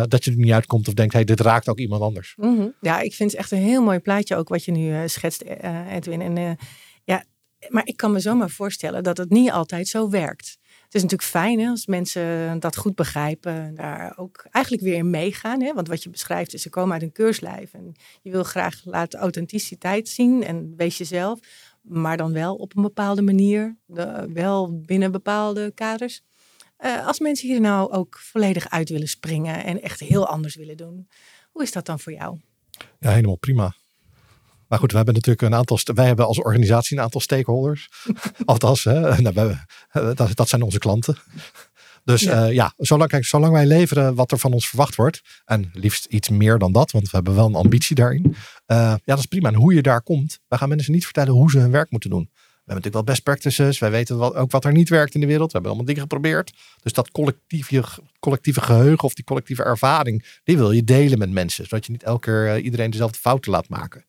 dat 0.08 0.24
je 0.24 0.32
er 0.32 0.38
niet 0.38 0.52
uitkomt 0.52 0.88
of 0.88 0.94
denkt, 0.94 1.14
hey, 1.14 1.24
dit 1.24 1.40
raakt 1.40 1.70
ook 1.70 1.80
iemand 1.80 2.02
anders. 2.02 2.34
-hmm. 2.36 2.74
Ja, 2.82 3.00
ik 3.00 3.14
vind 3.14 3.32
het 3.32 3.40
echt 3.40 3.52
een 3.52 3.58
heel 3.58 3.84
mooi 3.84 4.00
plaatje 4.00 4.36
ook 4.36 4.50
wat 4.50 4.66
je 4.66 4.72
nu 4.72 5.08
schetst, 5.08 5.44
Edwin. 5.90 6.22
En 6.22 6.58
ja, 7.04 7.24
maar 7.70 7.86
ik 7.86 7.98
kan 7.98 8.12
me 8.12 8.20
zomaar 8.20 8.50
voorstellen 8.50 9.04
dat 9.04 9.18
het 9.18 9.30
niet 9.30 9.52
altijd 9.52 9.88
zo 9.88 10.10
werkt. 10.10 10.58
Het 10.92 11.04
is 11.04 11.10
natuurlijk 11.10 11.38
fijn 11.38 11.60
hè, 11.60 11.70
als 11.70 11.86
mensen 11.86 12.60
dat 12.60 12.78
goed 12.78 12.96
begrijpen, 12.96 13.76
daar 13.76 14.14
ook 14.18 14.46
eigenlijk 14.52 14.86
weer 14.86 14.96
in 14.96 15.10
meegaan. 15.10 15.62
Hè? 15.62 15.74
Want 15.74 15.88
wat 15.88 16.04
je 16.04 16.10
beschrijft 16.10 16.54
is, 16.54 16.62
ze 16.62 16.70
komen 16.70 16.94
uit 16.94 17.02
een 17.02 17.12
keurslijf 17.12 17.74
en 17.74 17.94
je 18.22 18.32
wil 18.32 18.44
graag 18.44 18.82
laten 18.84 19.20
authenticiteit 19.20 20.10
zien 20.10 20.44
en 20.44 20.74
wees 20.78 20.98
jezelf, 20.98 21.40
maar 21.82 22.18
dan 22.18 22.34
wel 22.34 22.56
op 22.56 22.76
een 22.76 22.82
bepaalde 22.82 23.22
manier, 23.22 23.78
wel 24.34 24.82
binnen 24.82 25.12
bepaalde 25.12 25.72
kaders. 25.76 26.24
Uh, 26.80 27.08
als 27.08 27.20
mensen 27.20 27.48
hier 27.48 27.62
nou 27.62 27.92
ook 27.92 28.18
volledig 28.18 28.70
uit 28.70 28.90
willen 28.90 29.08
springen 29.08 29.64
en 29.64 29.82
echt 29.82 30.00
heel 30.00 30.28
anders 30.28 30.56
willen 30.56 30.78
doen, 30.78 31.08
hoe 31.52 31.64
is 31.64 31.72
dat 31.72 31.86
dan 31.86 32.00
voor 32.00 32.14
jou? 32.14 32.40
Ja, 33.00 33.10
helemaal 33.12 33.38
prima. 33.38 33.76
Maar 34.72 34.80
goed, 34.80 34.92
we 34.92 34.98
hebben 34.98 35.14
natuurlijk 35.14 35.42
een 35.42 35.56
aantal, 35.56 35.80
wij 35.94 36.06
hebben 36.06 36.26
als 36.26 36.42
organisatie 36.42 36.98
een 36.98 37.04
aantal 37.04 37.22
stakeholders. 37.22 37.90
Althans, 38.46 38.84
hè, 38.84 39.22
nou, 39.22 39.56
dat, 39.92 40.36
dat 40.36 40.50
zijn 40.50 40.62
onze 40.62 40.80
klanten. 40.80 41.18
Dus 42.04 42.22
ja, 42.22 42.46
uh, 42.46 42.54
ja 42.54 42.74
zolang, 42.78 43.10
kijk, 43.10 43.26
zolang 43.26 43.54
wij 43.54 43.66
leveren 43.66 44.16
wat 44.16 44.32
er 44.32 44.38
van 44.38 44.54
ons 44.54 44.68
verwacht 44.68 44.96
wordt, 44.96 45.22
en 45.46 45.70
liefst 45.74 46.06
iets 46.06 46.30
meer 46.30 46.58
dan 46.58 46.72
dat, 46.72 46.92
want 46.92 47.06
we 47.06 47.16
hebben 47.16 47.36
wel 47.36 47.46
een 47.46 47.56
ambitie 47.56 47.96
daarin. 47.96 48.24
Uh, 48.26 48.36
ja, 48.68 49.00
dat 49.06 49.18
is 49.18 49.26
prima. 49.26 49.50
En 49.50 49.56
hoe 49.56 49.74
je 49.74 49.82
daar 49.82 50.02
komt, 50.02 50.40
wij 50.48 50.58
gaan 50.58 50.70
mensen 50.70 50.94
niet 50.94 51.06
vertellen 51.06 51.34
hoe 51.34 51.52
ze 51.52 51.60
hun 51.60 51.72
werk 51.72 51.92
moeten 51.92 52.10
doen. 52.10 52.30
We 52.32 52.72
hebben 52.72 52.92
natuurlijk 52.92 52.94
wel 52.94 53.04
best 53.04 53.24
practices. 53.24 53.80
Wij 53.80 53.92
weten 53.92 54.18
wat, 54.18 54.36
ook 54.36 54.52
wat 54.52 54.66
er 54.66 54.72
niet 54.72 54.90
werkt 54.90 55.14
in 55.14 55.22
de 55.22 55.28
wereld. 55.28 55.52
We 55.52 55.54
hebben 55.54 55.72
allemaal 55.72 55.88
dingen 55.88 56.02
geprobeerd. 56.02 56.54
Dus 56.82 56.94
dat 56.94 57.12
collectieve, 57.12 57.84
collectieve 58.20 58.62
geheugen 58.62 59.04
of 59.04 59.14
die 59.14 59.24
collectieve 59.24 59.64
ervaring, 59.64 60.40
die 60.44 60.58
wil 60.58 60.72
je 60.72 60.84
delen 60.84 61.18
met 61.18 61.32
mensen. 61.32 61.64
Zodat 61.64 61.86
je 61.86 61.92
niet 61.92 62.04
elke 62.04 62.22
keer 62.22 62.60
iedereen 62.60 62.90
dezelfde 62.90 63.20
fouten 63.20 63.52
laat 63.52 63.70
maken. 63.70 64.06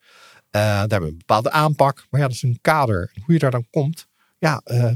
Uh, 0.57 0.63
daar 0.63 0.79
hebben 0.79 1.01
we 1.01 1.09
een 1.09 1.19
bepaalde 1.19 1.51
aanpak. 1.51 2.07
Maar 2.11 2.21
ja, 2.21 2.27
dat 2.27 2.37
is 2.37 2.43
een 2.43 2.59
kader. 2.61 3.13
Hoe 3.25 3.35
je 3.35 3.39
daar 3.39 3.51
dan 3.51 3.67
komt, 3.71 4.07
ja, 4.39 4.63
uh, 4.65 4.93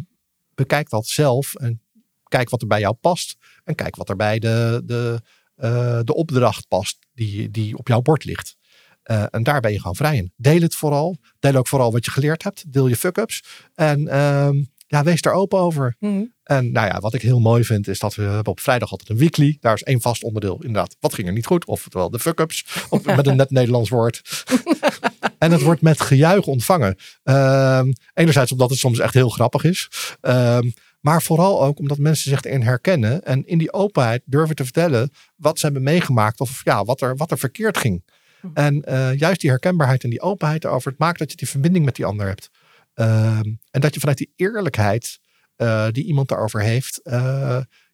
bekijk 0.54 0.90
dat 0.90 1.06
zelf. 1.06 1.54
En 1.54 1.82
kijk 2.28 2.50
wat 2.50 2.60
er 2.60 2.66
bij 2.66 2.80
jou 2.80 2.94
past. 2.94 3.36
En 3.64 3.74
kijk 3.74 3.96
wat 3.96 4.08
er 4.08 4.16
bij 4.16 4.38
de, 4.38 4.82
de, 4.84 5.20
uh, 5.56 6.00
de 6.02 6.14
opdracht 6.14 6.68
past 6.68 6.98
die, 7.14 7.50
die 7.50 7.76
op 7.76 7.88
jouw 7.88 8.00
bord 8.00 8.24
ligt. 8.24 8.56
en 9.02 9.42
daar 9.42 9.60
ben 9.60 9.72
je 9.72 9.80
gewoon 9.80 9.96
vrij 9.96 10.16
in. 10.16 10.32
Deel 10.36 10.60
het 10.60 10.74
vooral. 10.74 11.16
Deel 11.38 11.54
ook 11.54 11.68
vooral 11.68 11.92
wat 11.92 12.04
je 12.04 12.10
geleerd 12.10 12.42
hebt. 12.42 12.72
Deel 12.72 12.86
je 12.86 12.96
fuck-ups. 12.96 13.44
En 13.74 14.08
ehm, 14.08 14.62
ja, 14.86 15.02
wees 15.02 15.20
er 15.20 15.32
open 15.32 15.58
over. 15.58 15.96
Mhm. 15.98 16.24
En 16.42 16.72
nou 16.72 16.86
ja, 16.86 17.00
wat 17.00 17.14
ik 17.14 17.22
heel 17.22 17.40
mooi 17.40 17.64
vind 17.64 17.88
is 17.88 17.98
dat 17.98 18.14
we 18.14 18.22
hebben 18.22 18.52
op 18.52 18.60
vrijdag 18.60 18.90
altijd 18.90 19.10
een 19.10 19.16
weekly. 19.16 19.56
Daar 19.60 19.74
is 19.74 19.82
één 19.82 20.00
vast 20.00 20.22
onderdeel 20.22 20.54
inderdaad. 20.54 20.96
Wat 21.00 21.14
ging 21.14 21.26
er 21.26 21.32
niet 21.32 21.46
goed? 21.46 21.64
Oftewel 21.64 22.10
de 22.10 22.18
fuck-ups. 22.18 22.64
met 23.16 23.26
een 23.26 23.36
net 23.36 23.50
Nederlands 23.50 23.90
woord. 23.90 24.44
en 25.38 25.52
het 25.52 25.62
wordt 25.62 25.80
met 25.80 26.00
gejuich 26.00 26.46
ontvangen. 26.46 26.96
Uh, 27.24 27.82
enerzijds 28.14 28.52
omdat 28.52 28.70
het 28.70 28.78
soms 28.78 28.98
echt 28.98 29.14
heel 29.14 29.28
grappig 29.28 29.64
is. 29.64 29.88
Uh, 30.22 30.58
maar 31.00 31.22
vooral 31.22 31.64
ook 31.64 31.78
omdat 31.78 31.98
mensen 31.98 32.30
zich 32.30 32.42
erin 32.42 32.62
herkennen. 32.62 33.24
En 33.24 33.46
in 33.46 33.58
die 33.58 33.72
openheid 33.72 34.22
durven 34.24 34.56
te 34.56 34.64
vertellen 34.64 35.10
wat 35.36 35.58
ze 35.58 35.64
hebben 35.64 35.82
meegemaakt. 35.82 36.40
Of 36.40 36.60
ja, 36.64 36.84
wat 36.84 37.00
er, 37.00 37.16
wat 37.16 37.30
er 37.30 37.38
verkeerd 37.38 37.78
ging. 37.78 38.04
Mhm. 38.40 38.52
En 38.54 38.84
uh, 38.88 39.14
juist 39.14 39.40
die 39.40 39.50
herkenbaarheid 39.50 40.04
en 40.04 40.10
die 40.10 40.20
openheid 40.20 40.64
erover. 40.64 40.90
Het 40.90 41.00
maakt 41.00 41.18
dat 41.18 41.30
je 41.30 41.36
die 41.36 41.48
verbinding 41.48 41.84
met 41.84 41.96
die 41.96 42.04
ander 42.04 42.26
hebt. 42.26 42.50
Ehm, 42.96 43.54
en 43.70 43.80
dat 43.80 43.94
je 43.94 44.00
vanuit 44.00 44.18
die 44.18 44.32
eerlijkheid 44.36 45.18
uh, 45.56 45.88
die 45.90 46.04
iemand 46.04 46.28
daarover 46.28 46.62
heeft, 46.62 47.00
uh, 47.04 47.12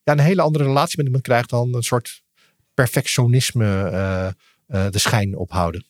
ja, 0.03 0.13
een 0.13 0.19
hele 0.19 0.43
andere 0.43 0.65
relatie 0.65 0.97
met 0.97 1.07
iemand 1.07 1.25
krijgt 1.25 1.51
dan 1.51 1.75
een 1.75 1.83
soort 1.83 2.23
perfectionisme 2.75 3.91
uh, 3.93 4.87
de 4.91 4.99
schijn 4.99 5.37
ophouden. 5.37 5.87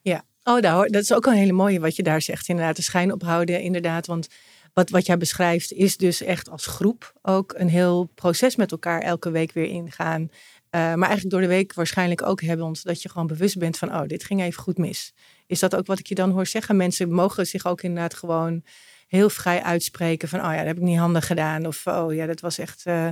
Ja, 0.00 0.24
oh, 0.42 0.60
dat 0.60 0.94
is 0.94 1.12
ook 1.12 1.26
een 1.26 1.32
hele 1.32 1.52
mooie 1.52 1.80
wat 1.80 1.96
je 1.96 2.02
daar 2.02 2.22
zegt. 2.22 2.48
Inderdaad, 2.48 2.76
de 2.76 2.82
schijn 2.82 3.12
ophouden, 3.12 3.60
inderdaad. 3.60 4.06
Want 4.06 4.28
wat, 4.72 4.90
wat 4.90 5.06
jij 5.06 5.16
beschrijft 5.16 5.72
is 5.72 5.96
dus 5.96 6.22
echt 6.22 6.50
als 6.50 6.66
groep 6.66 7.12
ook 7.22 7.54
een 7.56 7.68
heel 7.68 8.10
proces 8.14 8.56
met 8.56 8.72
elkaar 8.72 9.00
elke 9.00 9.30
week 9.30 9.52
weer 9.52 9.68
ingaan. 9.68 10.30
Maar 10.70 11.02
eigenlijk 11.02 11.30
door 11.30 11.40
de 11.40 11.46
week 11.46 11.74
waarschijnlijk 11.74 12.22
ook 12.22 12.40
hebben 12.40 12.74
dat 12.82 13.02
je 13.02 13.08
gewoon 13.08 13.26
bewust 13.26 13.58
bent 13.58 13.78
van, 13.78 13.94
oh, 13.94 14.06
dit 14.06 14.24
ging 14.24 14.40
even 14.40 14.62
goed 14.62 14.78
mis. 14.78 15.12
Is 15.48 15.58
dat 15.58 15.76
ook 15.76 15.86
wat 15.86 15.98
ik 15.98 16.06
je 16.06 16.14
dan 16.14 16.30
hoor 16.30 16.46
zeggen? 16.46 16.76
Mensen 16.76 17.12
mogen 17.12 17.46
zich 17.46 17.66
ook 17.66 17.82
inderdaad 17.82 18.14
gewoon 18.14 18.62
heel 19.06 19.30
vrij 19.30 19.62
uitspreken 19.62 20.28
van, 20.28 20.38
oh 20.38 20.50
ja, 20.50 20.56
dat 20.56 20.66
heb 20.66 20.76
ik 20.76 20.82
niet 20.82 20.98
handig 20.98 21.26
gedaan. 21.26 21.66
Of, 21.66 21.86
oh 21.86 22.14
ja, 22.14 22.26
dat 22.26 22.40
was 22.40 22.58
echt, 22.58 22.82
uh, 22.86 23.08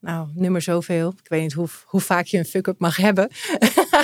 nou, 0.00 0.28
nummer 0.34 0.62
zoveel. 0.62 1.14
Ik 1.22 1.28
weet 1.28 1.42
niet 1.42 1.52
hoe, 1.52 1.68
hoe 1.84 2.00
vaak 2.00 2.26
je 2.26 2.38
een 2.38 2.44
fuck-up 2.44 2.78
mag 2.78 2.96
hebben. 2.96 3.28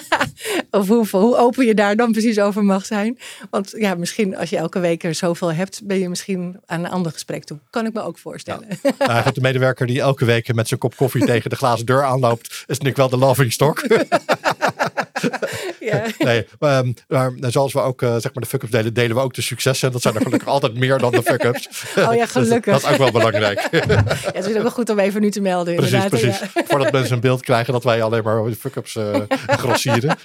of 0.71 0.89
hoe, 0.89 1.07
hoe 1.11 1.37
open 1.37 1.67
je 1.67 1.75
daar 1.75 1.97
dan 1.97 2.13
precies 2.13 2.41
over 2.41 2.65
mag 2.65 2.87
zijn. 2.87 3.19
Want 3.51 3.75
ja, 3.77 3.95
misschien 3.95 4.37
als 4.37 4.51
je 4.51 4.57
elke 4.57 4.81
week 4.81 5.05
er 5.05 5.15
zoveel 5.15 5.53
hebt, 5.53 5.81
ben 5.85 5.99
je 5.99 6.09
misschien 6.09 6.61
aan 6.67 6.85
een 6.85 6.91
ander 6.91 7.13
gesprek 7.13 7.45
toe. 7.45 7.59
Kan 7.71 7.87
ik 7.87 7.93
me 7.93 8.03
ook 8.03 8.19
voorstellen. 8.19 8.69
Ja. 8.83 9.07
Nou, 9.07 9.33
de 9.33 9.41
medewerker 9.41 9.87
die 9.87 10.01
elke 10.01 10.25
week 10.25 10.55
met 10.55 10.69
zijn 10.69 10.81
kop 10.81 10.97
koffie 10.97 11.25
tegen 11.33 11.51
de 11.51 11.57
glazen 11.57 11.87
deur 11.87 12.05
aanloopt, 12.05 12.47
is 12.47 12.65
natuurlijk 12.67 12.97
wel 12.97 13.09
de 13.09 13.17
loving 13.17 13.53
stock. 13.53 13.83
ja. 15.81 16.07
Nee, 16.19 16.47
um, 16.61 16.95
maar 17.09 17.33
zoals 17.41 17.73
we 17.73 17.81
ook 17.81 18.03
uh, 18.03 18.13
zeg 18.13 18.35
maar 18.35 18.43
de 18.43 18.49
fuck-ups 18.49 18.73
delen, 18.73 18.95
delen 18.95 19.17
we 19.17 19.23
ook 19.23 19.35
de 19.35 19.43
successen. 19.43 19.93
Dat 19.93 20.03
zijn 20.03 20.15
er 20.15 20.21
gelukkig 20.23 20.49
altijd 20.49 20.75
meer 20.75 20.99
dan 20.99 21.13
de 21.13 21.23
fuck-ups. 21.23 21.69
Oh 21.97 22.15
ja, 22.15 22.27
gelukkig. 22.37 22.73
dat, 22.73 22.83
is 22.83 22.91
ook 22.91 22.97
wel 22.97 23.11
belangrijk. 23.11 23.61
ja, 23.71 24.03
het 24.07 24.47
is 24.47 24.57
ook 24.57 24.63
wel 24.63 24.71
goed 24.71 24.91
om 24.91 24.99
even 24.99 25.21
nu 25.21 25.31
te 25.31 25.41
melden. 25.41 25.77
Precies, 25.77 26.05
precies. 26.05 26.41
Voordat 26.55 26.93
mensen 26.93 27.15
een 27.15 27.21
beeld 27.21 27.41
krijgen 27.41 27.73
dat 27.73 27.85
wij 27.85 28.03
alleen 28.03 28.23
maar 28.23 28.53
fuck-ups 28.53 28.95
uh, 28.95 29.17
grossieren. 29.47 30.17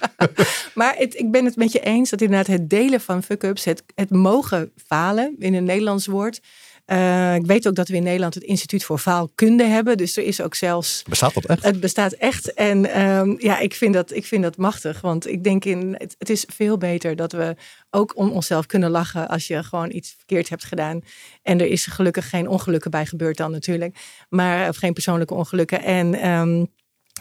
maar 0.74 0.94
het, 0.96 1.18
ik 1.18 1.30
ben 1.30 1.44
het 1.44 1.56
met 1.56 1.72
je 1.72 1.80
eens 1.80 2.10
dat 2.10 2.20
inderdaad 2.20 2.46
het 2.46 2.70
delen 2.70 3.00
van 3.00 3.22
fuck-ups, 3.22 3.64
het, 3.64 3.82
het 3.94 4.10
mogen 4.10 4.72
falen 4.86 5.34
in 5.38 5.54
een 5.54 5.64
Nederlands 5.64 6.06
woord. 6.06 6.40
Uh, 6.92 7.34
ik 7.34 7.46
weet 7.46 7.68
ook 7.68 7.74
dat 7.74 7.88
we 7.88 7.96
in 7.96 8.02
Nederland 8.02 8.34
het 8.34 8.42
Instituut 8.42 8.84
voor 8.84 8.98
Faalkunde 8.98 9.64
hebben. 9.64 9.96
Dus 9.96 10.16
er 10.16 10.24
is 10.24 10.40
ook 10.40 10.54
zelfs. 10.54 11.02
Bestaat 11.08 11.34
dat 11.34 11.44
echt? 11.44 11.62
Het 11.62 11.80
bestaat 11.80 12.12
echt. 12.12 12.54
En 12.54 13.00
um, 13.02 13.36
ja, 13.38 13.58
ik 13.58 13.74
vind, 13.74 13.94
dat, 13.94 14.14
ik 14.14 14.26
vind 14.26 14.42
dat 14.42 14.56
machtig. 14.56 15.00
Want 15.00 15.26
ik 15.26 15.44
denk 15.44 15.64
in. 15.64 15.94
Het, 15.98 16.14
het, 16.18 16.30
is 16.30 16.44
veel 16.54 16.78
beter 16.78 17.16
dat 17.16 17.32
we 17.32 17.56
ook 17.90 18.16
om 18.16 18.30
onszelf 18.30 18.66
kunnen 18.66 18.90
lachen. 18.90 19.28
als 19.28 19.46
je 19.46 19.62
gewoon 19.62 19.92
iets 19.92 20.14
verkeerd 20.16 20.48
hebt 20.48 20.64
gedaan. 20.64 21.00
En 21.42 21.60
er 21.60 21.66
is 21.66 21.86
gelukkig 21.86 22.28
geen 22.28 22.48
ongelukken 22.48 22.90
bij 22.90 23.06
gebeurd 23.06 23.36
dan 23.36 23.50
natuurlijk. 23.50 23.96
Maar 24.28 24.68
of 24.68 24.76
geen 24.76 24.92
persoonlijke 24.92 25.34
ongelukken. 25.34 25.82
En. 25.82 26.28
Um, 26.28 26.70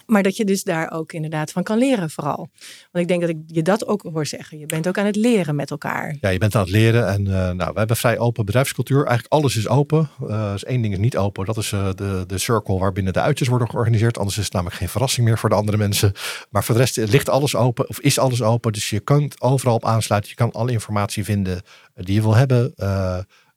Maar 0.10 0.24
dat 0.24 0.38
je 0.38 0.46
dus 0.46 0.64
daar 0.64 0.92
ook 0.92 1.14
inderdaad 1.14 1.52
van 1.52 1.64
kan 1.64 1.78
leren 1.78 2.10
vooral. 2.10 2.50
Want 2.92 3.04
ik 3.04 3.08
denk 3.08 3.22
dat 3.22 3.30
ik 3.30 3.38
je 3.46 3.62
dat 3.62 3.88
ook 3.88 4.02
hoor 4.02 4.26
zeggen. 4.26 4.60
Je 4.60 4.66
bent 4.66 4.88
ook 4.88 4.98
aan 4.98 5.06
het 5.06 5.16
leren 5.16 5.56
met 5.56 5.72
elkaar. 5.72 6.18
Ja, 6.22 6.30
je 6.30 6.38
bent 6.38 6.56
aan 6.56 6.62
het 6.62 6.72
leren. 6.72 7.08
En 7.08 7.26
uh, 7.26 7.32
nou, 7.32 7.72
we 7.72 7.78
hebben 7.78 7.98
vrij 7.98 8.20
open 8.20 8.46
bedrijfscultuur. 8.46 8.98
Eigenlijk 8.98 9.34
alles 9.34 9.56
is 9.56 9.68
open. 9.68 10.10
Uh, 10.24 10.52
dus 10.52 10.64
één 10.64 10.82
ding 10.82 10.94
is 10.94 11.00
niet 11.00 11.18
open. 11.18 11.46
Dat 11.46 11.58
is 11.58 11.72
uh, 11.72 11.90
de, 11.96 12.24
de 12.28 12.38
circle 12.38 12.78
waarbinnen 12.78 13.14
de 13.14 13.22
uitjes 13.22 13.48
worden 13.48 13.70
georganiseerd. 13.70 14.18
Anders 14.18 14.38
is 14.38 14.44
het 14.44 14.54
namelijk 14.54 14.78
geen 14.78 14.90
verrassing 14.90 15.28
meer 15.28 15.38
voor 15.38 15.50
de 15.50 15.56
andere 15.56 15.78
mensen. 15.78 16.12
Maar 16.50 16.64
voor 16.64 16.76
de 16.76 16.82
rest 16.82 16.98
ligt 16.98 17.30
alles 17.30 17.56
open. 17.56 17.90
Of 17.90 18.00
is 18.00 18.20
alles 18.20 18.42
open. 18.42 18.74
Dus 18.74 18.90
je 18.90 19.00
kunt 19.00 19.42
overal 19.42 19.76
op 19.76 19.86
aansluiten. 19.86 20.30
Je 20.30 20.36
kan 20.38 20.52
alle 20.52 20.72
informatie 20.72 21.24
vinden 21.24 21.62
die 21.96 22.16
je 22.16 22.22
wil 22.22 22.36
hebben 22.36 22.74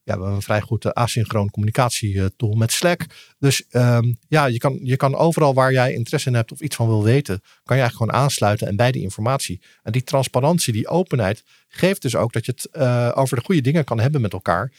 ja, 0.05 0.15
we 0.15 0.21
hebben 0.21 0.33
een 0.33 0.43
vrij 0.43 0.61
goed 0.61 0.85
uh, 0.85 0.93
asynchroon 0.93 1.51
communicatietool 1.51 2.55
met 2.55 2.73
Slack. 2.73 3.07
Dus 3.39 3.65
um, 3.71 4.19
ja, 4.29 4.47
je 4.47 4.59
kan, 4.59 4.79
je 4.83 4.97
kan 4.97 5.15
overal 5.15 5.55
waar 5.55 5.73
jij 5.73 5.93
interesse 5.93 6.29
in 6.29 6.35
hebt 6.35 6.53
of 6.53 6.61
iets 6.61 6.77
van 6.77 6.87
wil 6.87 7.05
weten, 7.05 7.41
kan 7.41 7.77
je 7.77 7.83
eigenlijk 7.83 7.97
gewoon 7.97 8.23
aansluiten 8.23 8.67
en 8.67 8.77
bij 8.77 8.93
die 8.93 9.03
informatie. 9.03 9.63
En 9.83 9.93
die 9.93 10.05
transparantie, 10.05 10.73
die 10.73 10.89
openheid, 10.89 11.45
geeft 11.69 12.03
dus 12.03 12.17
ook 12.17 12.33
dat 12.33 12.45
je 12.47 12.53
het 12.53 12.69
uh, 12.73 13.13
over 13.15 13.37
de 13.37 13.45
goede 13.45 13.61
dingen 13.61 13.85
kan 13.85 14.01
hebben 14.01 14.21
met 14.21 14.33
elkaar. 14.33 14.73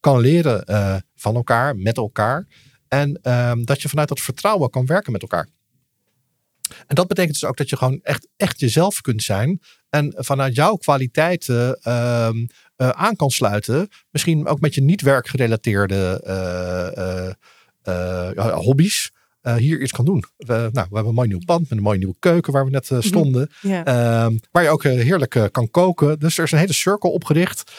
Kan 0.00 0.20
leren 0.20 0.64
van 1.14 1.34
elkaar, 1.34 1.76
met 1.76 1.96
elkaar. 1.96 2.46
En 2.88 3.18
um, 3.22 3.64
dat 3.64 3.82
je 3.82 3.88
vanuit 3.88 4.08
dat 4.08 4.20
vertrouwen 4.20 4.70
kan 4.70 4.86
werken 4.86 5.12
met 5.12 5.22
elkaar. 5.22 5.48
En 6.86 6.94
dat 6.94 7.08
betekent 7.08 7.32
dus 7.40 7.44
ook 7.48 7.56
dat 7.56 7.68
je 7.70 7.76
gewoon 7.76 8.00
echt, 8.02 8.28
echt 8.36 8.60
jezelf 8.60 9.00
kunt 9.00 9.22
zijn. 9.22 9.60
En 9.94 10.12
vanuit 10.16 10.54
jouw 10.54 10.76
kwaliteiten 10.76 11.78
uh, 11.86 12.28
uh, 12.76 12.88
aan 12.88 13.16
kan 13.16 13.30
sluiten. 13.30 13.88
Misschien 14.10 14.46
ook 14.46 14.60
met 14.60 14.74
je 14.74 14.82
niet 14.82 15.00
werkgerelateerde 15.00 16.24
uh, 17.86 18.54
hobby's. 18.54 19.10
hier 19.56 19.80
iets 19.82 19.92
kan 19.92 20.04
doen. 20.04 20.24
We, 20.36 20.52
nou, 20.52 20.70
we 20.72 20.94
hebben 20.94 21.06
een 21.06 21.14
mooi 21.14 21.28
nieuw 21.28 21.44
pand 21.44 21.60
met 21.60 21.78
een 21.78 21.84
mooie 21.84 21.98
nieuwe 21.98 22.16
keuken 22.18 22.52
waar 22.52 22.64
we 22.64 22.70
net 22.70 22.90
mhm. 22.90 23.00
stonden. 23.00 23.50
Ehm, 23.62 24.36
waar 24.50 24.62
je 24.62 24.68
ook 24.68 24.82
heerlijk 24.82 25.48
kan 25.50 25.70
koken. 25.70 26.18
Dus 26.18 26.38
er 26.38 26.44
is 26.44 26.52
een 26.52 26.58
hele 26.58 26.72
cirkel 26.72 27.10
opgericht. 27.10 27.72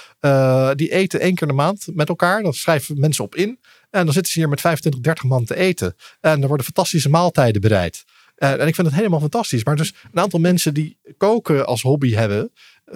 die 0.75 0.91
eten 0.91 1.19
één 1.19 1.36
keer 1.36 1.48
in 1.48 1.55
de 1.55 1.62
maand 1.62 1.88
met 1.93 2.10
elkaar. 2.10 2.43
Dan 2.43 2.53
schrijven 2.53 3.00
mensen 3.00 3.24
op 3.24 3.36
in. 3.36 3.60
En 3.89 4.03
dan 4.05 4.13
zitten 4.13 4.31
ze 4.31 4.39
hier 4.39 4.50
met 4.50 4.62
25, 4.62 5.01
30 5.01 5.24
man 5.24 5.45
te 5.45 5.55
eten. 5.55 5.95
En 6.22 6.41
er 6.41 6.48
worden 6.48 6.65
fantastische 6.65 7.10
maaltijden 7.10 7.62
bereid. 7.62 8.03
En 8.36 8.68
ik 8.68 8.75
vind 8.75 8.88
het 8.88 8.96
helemaal 8.96 9.20
fantastisch. 9.20 9.63
Maar 9.63 9.75
dus 9.75 9.94
een 10.12 10.20
aantal 10.20 10.39
mensen 10.39 10.74
die 10.74 10.98
koken 11.18 11.65
als 11.65 11.82
hobby 11.82 12.13
hebben 12.13 12.51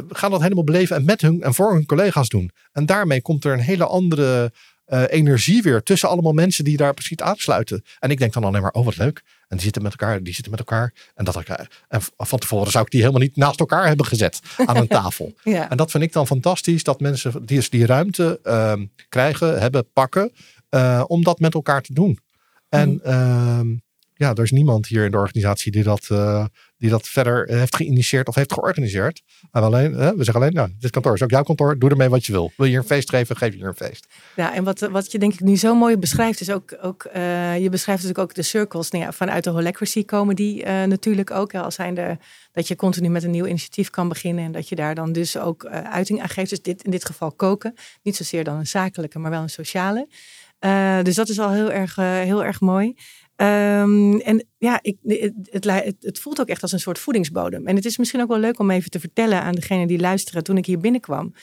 gaan 0.10 0.32
dat 0.32 0.42
helemaal 0.42 0.64
beleven 0.64 0.96
en 0.96 1.06
met 1.06 1.22
hun 1.22 1.42
en 1.42 1.54
voor 1.54 1.74
hun 1.74 1.86
collega's 1.86 2.30
doen. 2.30 2.52
En 2.72 2.86
daarmee 2.86 3.22
komt 3.22 3.46
er 3.46 3.54
een 3.54 3.60
hele 3.60 3.86
andere 3.86 4.52
uh, 4.88 5.04
energie 5.08 5.62
weer 5.62 5.84
tussen 5.84 6.10
allemaal 6.10 6.32
mensen 6.32 6.64
die 6.64 6.78
daar 6.78 6.94
precies 6.94 7.18
aansluiten. 7.18 7.84
En 8.00 8.10
ik 8.10 8.18
denk 8.18 8.34
dan 8.34 8.44
alleen 8.44 8.62
maar, 8.62 8.72
oh 8.72 8.86
wat 8.86 8.98
leuk. 8.98 9.24
En 9.48 9.56
die 9.56 9.60
zitten 9.60 9.82
met 9.82 9.92
elkaar, 9.92 10.24
die 10.24 10.34
zitten 10.34 10.52
met 10.52 10.60
elkaar. 10.60 10.94
En, 11.16 11.26
dat 11.26 11.40
ik, 11.40 11.48
en 11.88 12.02
van 12.18 12.40
tevoren 12.40 12.72
zou 12.72 12.86
ik 12.86 12.92
die 12.92 13.00
helemaal 13.00 13.22
niet 13.22 13.36
naast 13.36 13.60
elkaar 13.60 13.88
hebben 13.88 14.06
gezet 14.06 14.40
aan 14.66 14.78
een 14.78 14.88
tafel. 15.02 15.34
ja. 15.44 15.70
En 15.70 15.78
dat 15.78 15.92
vind 15.92 16.04
ik 16.04 16.14
dan 16.14 16.28
fantastisch, 16.28 16.84
dat 16.84 17.00
mensen 17.00 17.46
die, 17.46 17.70
die 17.70 17.86
ruimte 17.86 18.40
uh, 18.44 18.74
krijgen, 19.10 19.60
hebben, 19.60 19.92
pakken, 19.94 20.32
uh, 20.70 21.04
om 21.08 21.24
dat 21.24 21.40
met 21.40 21.54
elkaar 21.54 21.82
te 21.82 21.94
doen. 21.94 22.20
En 22.70 23.02
mm. 23.04 23.82
Ja, 24.20 24.34
er 24.34 24.44
is 24.44 24.52
niemand 24.52 24.88
hier 24.88 25.06
in 25.06 25.12
de 25.12 25.18
organisatie 25.18 25.72
die 25.72 25.84
dat, 25.84 26.08
uh, 26.12 26.46
die 26.78 26.90
dat 26.90 27.08
verder 27.08 27.48
heeft 27.58 27.76
geïnitieerd 27.76 28.28
of 28.28 28.36
heeft 28.36 28.54
georganiseerd. 28.54 29.22
En 29.52 29.64
alleen, 29.64 29.96
we 29.96 30.24
zeggen 30.24 30.36
alleen, 30.36 30.54
nou, 30.54 30.70
dit 30.80 30.92
kantoor 30.92 31.14
is 31.14 31.22
ook 31.22 31.30
jouw 31.30 31.44
kantoor, 31.44 31.80
doe 31.80 31.90
ermee 31.90 32.10
wat 32.10 32.26
je 32.26 32.32
wil. 32.32 32.52
Wil 32.58 32.66
je 32.66 32.78
een 32.78 32.84
feest 32.84 33.10
geven, 33.10 33.38
geef 33.38 33.56
je 33.56 33.64
een 33.64 33.76
feest. 33.76 34.08
Ja, 34.36 34.56
en 34.56 34.64
wat, 34.64 34.80
wat 34.80 35.12
je 35.12 35.20
denk 35.20 35.34
ik 35.34 35.40
nu 35.40 35.58
zo 35.58 35.76
mooi 35.76 35.98
beschrijft, 35.98 36.42
is 36.42 36.50
ook, 36.50 36.78
ook 36.82 37.10
je 37.60 37.68
beschrijft 37.72 38.02
natuurlijk 38.02 38.30
ook 38.30 38.34
de 38.34 38.42
circles. 38.42 38.90
Nou 38.90 39.04
ja, 39.04 39.12
vanuit 39.12 39.44
de 39.44 39.50
Holacracy 39.50 40.06
komen 40.06 40.36
die 40.36 40.66
natuurlijk 40.66 41.32
ook. 41.32 41.56
Als 41.56 41.76
zijnde 41.76 42.18
dat 42.52 42.68
je 42.68 42.76
continu 42.76 43.10
met 43.10 43.24
een 43.24 43.32
nieuw 43.32 43.46
initiatief 43.46 43.90
kan 43.90 44.10
beginnen 44.10 44.44
en 44.44 44.52
dat 44.52 44.70
je 44.70 44.76
daar 44.76 44.96
dan 44.96 45.12
dus 45.12 45.38
ook 45.38 45.66
uiting 45.66 46.22
aan 46.22 46.30
geeft. 46.30 46.50
Dus 46.50 46.62
dit, 46.62 46.84
in 46.84 46.92
dit 46.92 47.06
geval 47.06 47.32
koken. 47.32 47.74
Niet 48.04 48.16
zozeer 48.16 48.44
dan 48.44 48.58
een 48.58 48.68
zakelijke, 48.68 49.20
maar 49.20 49.32
wel 49.32 49.42
een 49.42 49.50
sociale. 49.50 50.08
dus 51.04 51.16
dat 51.16 51.30
is 51.30 51.40
al 51.40 51.52
heel 51.52 51.72
erg, 51.72 51.96
heel 51.96 52.44
erg 52.44 52.60
mooi. 52.60 52.96
Um, 53.42 54.20
en 54.20 54.46
ja, 54.58 54.80
ik, 54.82 54.98
het, 55.04 55.96
het, 56.00 56.20
voelt 56.20 56.40
ook 56.40 56.48
echt 56.48 56.62
als 56.62 56.72
een 56.72 56.80
soort 56.80 57.00
voedingsbodem. 57.00 57.68
En 57.68 57.76
het 57.76 57.86
is 57.86 57.98
misschien 57.98 58.22
ook 58.22 58.28
wel 58.28 58.40
leuk 58.40 58.60
om 58.60 58.72
even 58.72 58.90
te 58.90 59.00
vertellen 59.00 59.42
aan 59.42 59.56
degene 59.56 59.88
die 59.88 60.00
luisteren 60.00 60.44
toen 60.44 60.58
ik 60.58 60.66
hier 60.66 60.80
binnenkwam. 60.80 61.34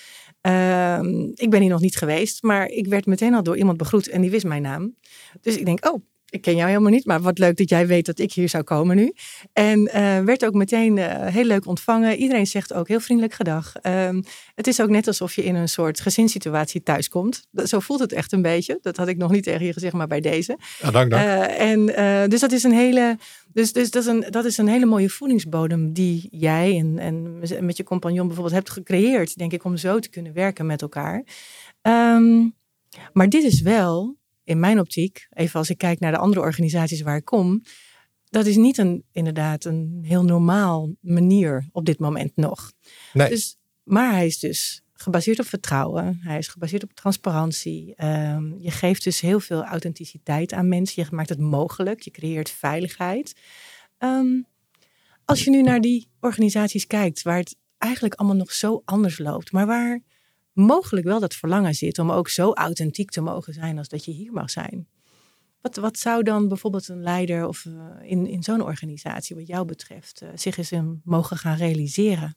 Um, 0.41 1.33
ik 1.35 1.51
ben 1.51 1.61
hier 1.61 1.71
nog 1.71 1.81
niet 1.81 1.97
geweest, 1.97 2.43
maar 2.43 2.67
ik 2.67 2.87
werd 2.87 3.07
meteen 3.07 3.35
al 3.35 3.43
door 3.43 3.57
iemand 3.57 3.79
begroet 3.79 4.09
en 4.09 4.21
die 4.21 4.31
wist 4.31 4.45
mijn 4.45 4.63
naam. 4.63 4.97
Dus 5.41 5.57
ik 5.57 5.65
denk, 5.65 5.87
oh, 5.87 6.03
ik 6.29 6.41
ken 6.41 6.57
jou 6.57 6.69
helemaal 6.69 6.91
niet, 6.91 7.05
maar 7.05 7.21
wat 7.21 7.39
leuk 7.39 7.57
dat 7.57 7.69
jij 7.69 7.87
weet 7.87 8.07
dat 8.07 8.19
ik 8.19 8.33
hier 8.33 8.49
zou 8.49 8.65
komen 8.65 8.97
nu. 8.97 9.13
En 9.53 9.81
uh, 9.81 10.21
werd 10.21 10.45
ook 10.45 10.55
meteen 10.55 10.97
uh, 10.97 11.27
heel 11.27 11.45
leuk 11.45 11.67
ontvangen. 11.67 12.17
Iedereen 12.17 12.47
zegt 12.47 12.73
ook 12.73 12.89
heel 12.89 13.01
vriendelijk 13.01 13.35
gedag. 13.35 13.73
Um, 13.83 14.23
het 14.55 14.67
is 14.67 14.81
ook 14.81 14.89
net 14.89 15.07
alsof 15.07 15.35
je 15.35 15.45
in 15.45 15.55
een 15.55 15.69
soort 15.69 16.01
gezinssituatie 16.01 16.83
thuiskomt. 16.83 17.47
Zo 17.53 17.81
voelt 17.81 18.01
het 18.01 18.13
echt 18.13 18.33
een 18.33 18.43
beetje. 18.43 18.79
Dat 18.83 18.97
had 18.97 19.09
ik 19.09 19.17
nog 19.17 19.31
niet 19.31 19.43
tegen 19.43 19.67
je 19.67 19.73
gezegd, 19.73 19.95
maar 19.95 20.07
bij 20.07 20.21
deze. 20.21 20.59
Ja, 20.79 20.91
dank, 20.91 21.11
dank. 21.11 21.25
Uh, 21.25 21.61
en 21.61 21.87
dus 22.29 22.41
dat 22.41 22.53
is 22.53 22.63
een 22.63 22.73
hele. 22.73 23.19
Dus, 23.53 23.73
dus 23.73 23.91
dat, 23.91 24.03
is 24.03 24.09
een, 24.09 24.25
dat 24.31 24.45
is 24.45 24.59
een 24.59 24.69
hele 24.69 24.87
mooie 24.87 25.11
voedingsbodem 25.11 25.93
die 25.93 26.29
jij 26.31 26.79
en, 26.79 26.99
en 26.99 27.39
met 27.67 27.77
je 27.77 27.85
compagnon 27.85 28.27
bijvoorbeeld 28.27 28.55
hebt 28.57 28.71
gecreëerd, 28.71 29.39
denk 29.39 29.53
ik, 29.53 29.65
om 29.65 29.77
zo 29.77 29.99
te 29.99 30.11
kunnen 30.11 30.33
werken 30.33 30.67
met 30.67 30.83
elkaar. 30.83 31.25
Um, 31.83 32.55
maar 33.13 33.29
dit 33.29 33.43
is 33.43 33.61
wel 33.61 34.17
in 34.47 34.61
mijn 34.61 34.81
optiek, 34.81 35.27
even 35.31 35.59
als 35.59 35.71
ik 35.71 35.79
kijk 35.79 35.99
naar 35.99 36.13
de 36.13 36.19
andere 36.19 36.41
organisaties 36.41 37.01
waar 37.01 37.17
ik 37.17 37.25
kom, 37.25 37.63
dat 38.25 38.47
is 38.47 38.57
niet 38.57 38.79
een, 38.79 39.05
inderdaad 39.13 39.65
een 39.65 39.99
heel 40.03 40.25
normaal 40.25 40.95
manier 41.01 41.69
op 41.73 41.85
dit 41.85 41.99
moment 41.99 42.37
nog. 42.37 42.73
Nee. 43.13 43.29
Dus, 43.29 43.57
maar 43.83 44.13
hij 44.13 44.27
is 44.27 44.39
dus 44.39 44.83
gebaseerd 44.93 45.39
op 45.39 45.47
vertrouwen. 45.47 46.19
Hij 46.23 46.39
is 46.39 46.49
gebaseerd 46.49 46.83
op 46.83 46.93
transparantie. 46.93 48.05
Um, 48.05 48.57
je 48.59 48.71
geeft 48.71 49.05
dus 49.05 49.21
heel 49.21 49.41
veel 49.41 49.65
authenticiteit 49.65 50.53
aan 50.53 50.69
mensen. 50.69 51.03
Je 51.03 51.15
maakt 51.15 51.29
het 51.29 51.39
mogelijk. 51.39 52.01
Je 52.01 52.11
creëert 52.11 52.51
veiligheid. 52.51 53.41
Um, 53.99 54.47
als 55.25 55.45
je 55.45 55.51
nu 55.51 55.63
naar 55.63 55.81
die 55.81 56.09
organisaties 56.21 56.87
kijkt, 56.87 57.23
waar 57.23 57.39
het 57.39 57.57
eigenlijk 57.79 58.15
allemaal 58.15 58.37
nog 58.37 58.53
zo 58.53 58.83
anders 58.85 59.19
loopt, 59.19 59.53
maar 59.53 59.67
waar 59.67 60.03
mogelijk 60.57 61.07
wel 61.07 61.21
dat 61.21 61.35
verlangen 61.35 61.75
zit 61.75 61.99
om 61.99 62.11
ook 62.11 62.29
zo 62.29 62.53
authentiek 62.53 63.11
te 63.11 63.21
mogen 63.21 63.55
zijn 63.55 63.79
als 63.79 63.89
dat 63.89 64.05
je 64.05 64.13
hier 64.13 64.33
mag 64.33 64.51
zijn. 64.51 64.89
Wat, 65.61 65.77
wat 65.77 65.99
zou 65.99 66.23
dan 66.23 66.49
bijvoorbeeld 66.49 66.89
een 66.89 67.03
leider 67.03 67.47
of 67.47 67.65
uh, 67.65 67.75
in, 68.03 68.27
in 68.27 68.43
zo'n 68.43 68.63
organisatie, 68.63 69.37
wat 69.37 69.47
jou 69.47 69.67
betreft, 69.67 70.23
uh, 70.23 70.29
zich 70.35 70.57
eens 70.57 70.73
in 70.73 71.01
mogen 71.05 71.37
gaan 71.37 71.57
realiseren? 71.57 72.37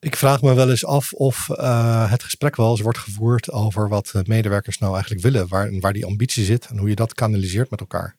Ik 0.00 0.16
vraag 0.16 0.42
me 0.42 0.54
wel 0.54 0.70
eens 0.70 0.84
af 0.84 1.12
of 1.12 1.48
uh, 1.48 2.10
het 2.10 2.22
gesprek 2.22 2.56
wel 2.56 2.70
eens 2.70 2.80
wordt 2.80 2.98
gevoerd 2.98 3.50
over 3.50 3.88
wat 3.88 4.12
medewerkers 4.24 4.78
nou 4.78 4.92
eigenlijk 4.92 5.22
willen, 5.22 5.48
waar, 5.48 5.80
waar 5.80 5.92
die 5.92 6.06
ambitie 6.06 6.44
zit 6.44 6.66
en 6.66 6.78
hoe 6.78 6.88
je 6.88 6.94
dat 6.94 7.14
kanaliseert 7.14 7.70
met 7.70 7.80
elkaar. 7.80 8.16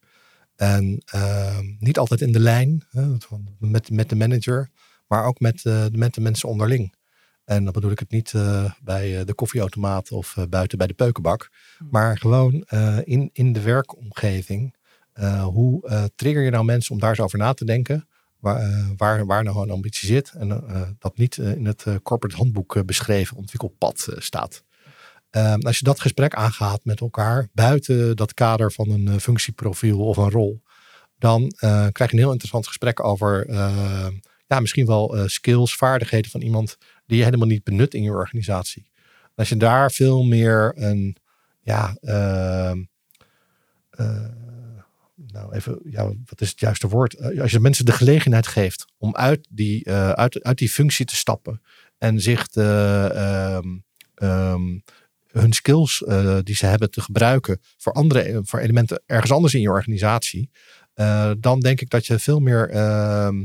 En 0.55 1.03
niet 1.79 1.97
altijd 1.97 2.21
in 2.21 2.31
de 2.31 2.39
lijn 2.39 2.87
met, 3.59 3.89
met 3.89 4.09
de 4.09 4.15
manager, 4.15 4.69
maar 5.07 5.25
ook 5.25 5.39
met, 5.39 5.63
met 5.91 6.13
de 6.13 6.21
mensen 6.21 6.49
onderling. 6.49 6.93
En 7.45 7.63
dan 7.63 7.73
bedoel 7.73 7.91
ik 7.91 7.99
het 7.99 8.11
niet 8.11 8.33
uh, 8.33 8.71
bij 8.83 9.19
uh, 9.19 9.25
de 9.25 9.33
koffieautomaat 9.33 10.11
of 10.11 10.35
uh, 10.35 10.45
buiten 10.49 10.77
bij 10.77 10.87
de 10.87 10.93
peukenbak. 10.93 11.49
Hmm. 11.77 11.87
Maar 11.91 12.17
gewoon 12.17 12.65
in, 13.03 13.29
in 13.33 13.53
de 13.53 13.61
werkomgeving. 13.61 14.75
hoe 15.43 16.09
trigger 16.15 16.41
je 16.41 16.49
nou 16.49 16.65
mensen 16.65 16.93
om 16.93 16.99
daar 16.99 17.09
eens 17.09 17.19
over 17.19 17.37
na 17.37 17.53
te 17.53 17.65
denken? 17.65 18.07
Waar, 18.39 18.93
waar, 18.97 19.25
waar 19.25 19.43
nou 19.43 19.61
een 19.61 19.71
ambitie 19.71 20.07
zit. 20.07 20.31
En 20.37 20.63
dat 20.99 21.17
niet 21.17 21.37
in 21.37 21.65
het 21.65 21.85
corporate 22.03 22.35
handboek 22.35 22.85
beschreven 22.85 23.37
ontwikkelpad 23.37 24.07
staat. 24.17 24.63
Ehm, 25.29 25.59
als 25.59 25.77
je 25.77 25.83
dat 25.83 25.99
gesprek 25.99 26.33
aangaat 26.33 26.85
met 26.85 26.99
elkaar. 26.99 27.47
Buiten 27.53 28.15
dat 28.15 28.33
kader 28.33 28.71
van 28.71 28.89
een 28.89 29.19
functieprofiel 29.19 29.99
of 29.99 30.17
een 30.17 30.29
rol. 30.29 30.61
Dan 31.17 31.51
krijg 31.91 31.97
je 31.97 32.11
een 32.11 32.23
heel 32.23 32.31
interessant 32.31 32.67
gesprek 32.67 33.03
over 33.03 33.51
ja, 34.47 34.59
misschien 34.59 34.85
wel 34.85 35.17
skills, 35.25 35.75
vaardigheden 35.75 36.31
van 36.31 36.41
iemand 36.41 36.77
die 37.05 37.17
je 37.17 37.23
helemaal 37.23 37.47
niet 37.47 37.63
benut 37.63 37.93
in 37.93 38.03
je 38.03 38.11
organisatie. 38.11 38.91
Als 39.35 39.49
je 39.49 39.57
daar 39.57 39.91
veel 39.91 40.23
meer 40.23 40.73
een, 40.75 41.17
ja, 41.61 41.97
uh, 42.01 42.73
uh, 43.99 44.27
nou 45.15 45.53
even, 45.53 45.79
ja, 45.83 46.05
wat 46.05 46.41
is 46.41 46.49
het 46.49 46.59
juiste 46.59 46.87
woord? 46.87 47.13
Eh, 47.13 47.41
als 47.41 47.51
je 47.51 47.59
mensen 47.59 47.85
de 47.85 47.91
gelegenheid 47.91 48.47
geeft 48.47 48.85
om 48.97 49.15
uit 49.15 49.47
die, 49.49 49.87
uh, 49.89 50.09
uit, 50.09 50.43
uit 50.43 50.57
die 50.57 50.69
functie 50.69 51.05
te 51.05 51.15
stappen 51.15 51.61
en 51.97 52.19
zich 52.19 52.47
de, 52.47 53.61
um, 54.15 54.83
hun 55.27 55.53
skills 55.53 56.03
die 56.43 56.55
ze 56.55 56.65
hebben 56.65 56.91
te 56.91 57.01
gebruiken 57.01 57.61
voor 57.77 57.93
andere 57.93 58.41
voor 58.43 58.59
elementen 58.59 59.03
ergens 59.05 59.31
anders 59.31 59.53
in 59.53 59.61
je 59.61 59.69
organisatie, 59.69 60.49
dan 61.39 61.59
denk 61.59 61.81
ik 61.81 61.89
dat 61.89 62.05
je 62.05 62.19
veel 62.19 62.39
meer 62.39 62.69
ehm, 62.69 63.43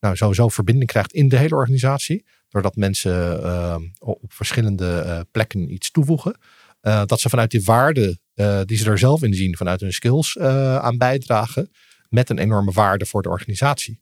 nou, 0.00 0.16
sowieso 0.16 0.48
verbinding 0.48 0.90
krijgt 0.90 1.12
in 1.12 1.28
de 1.28 1.36
hele 1.36 1.54
organisatie. 1.54 2.24
Doordat 2.50 2.76
mensen 2.76 3.42
ehm, 3.42 3.82
op 3.98 4.32
verschillende 4.32 5.02
uh, 5.06 5.20
plekken 5.30 5.72
iets 5.72 5.90
toevoegen. 5.90 6.38
Uh, 6.82 7.02
dat 7.06 7.20
ze 7.20 7.28
vanuit 7.28 7.50
die 7.50 7.64
waarde 7.64 8.18
uh, 8.34 8.60
die 8.64 8.76
ze 8.76 8.90
er 8.90 8.98
zelf 8.98 9.22
in 9.22 9.34
zien, 9.34 9.56
vanuit 9.56 9.80
hun 9.80 9.92
skills 9.92 10.38
aan 10.38 10.98
bijdragen. 10.98 11.70
met 12.08 12.30
een 12.30 12.38
enorme 12.38 12.72
waarde 12.72 13.06
voor 13.06 13.22
de 13.22 13.28
organisatie. 13.28 14.00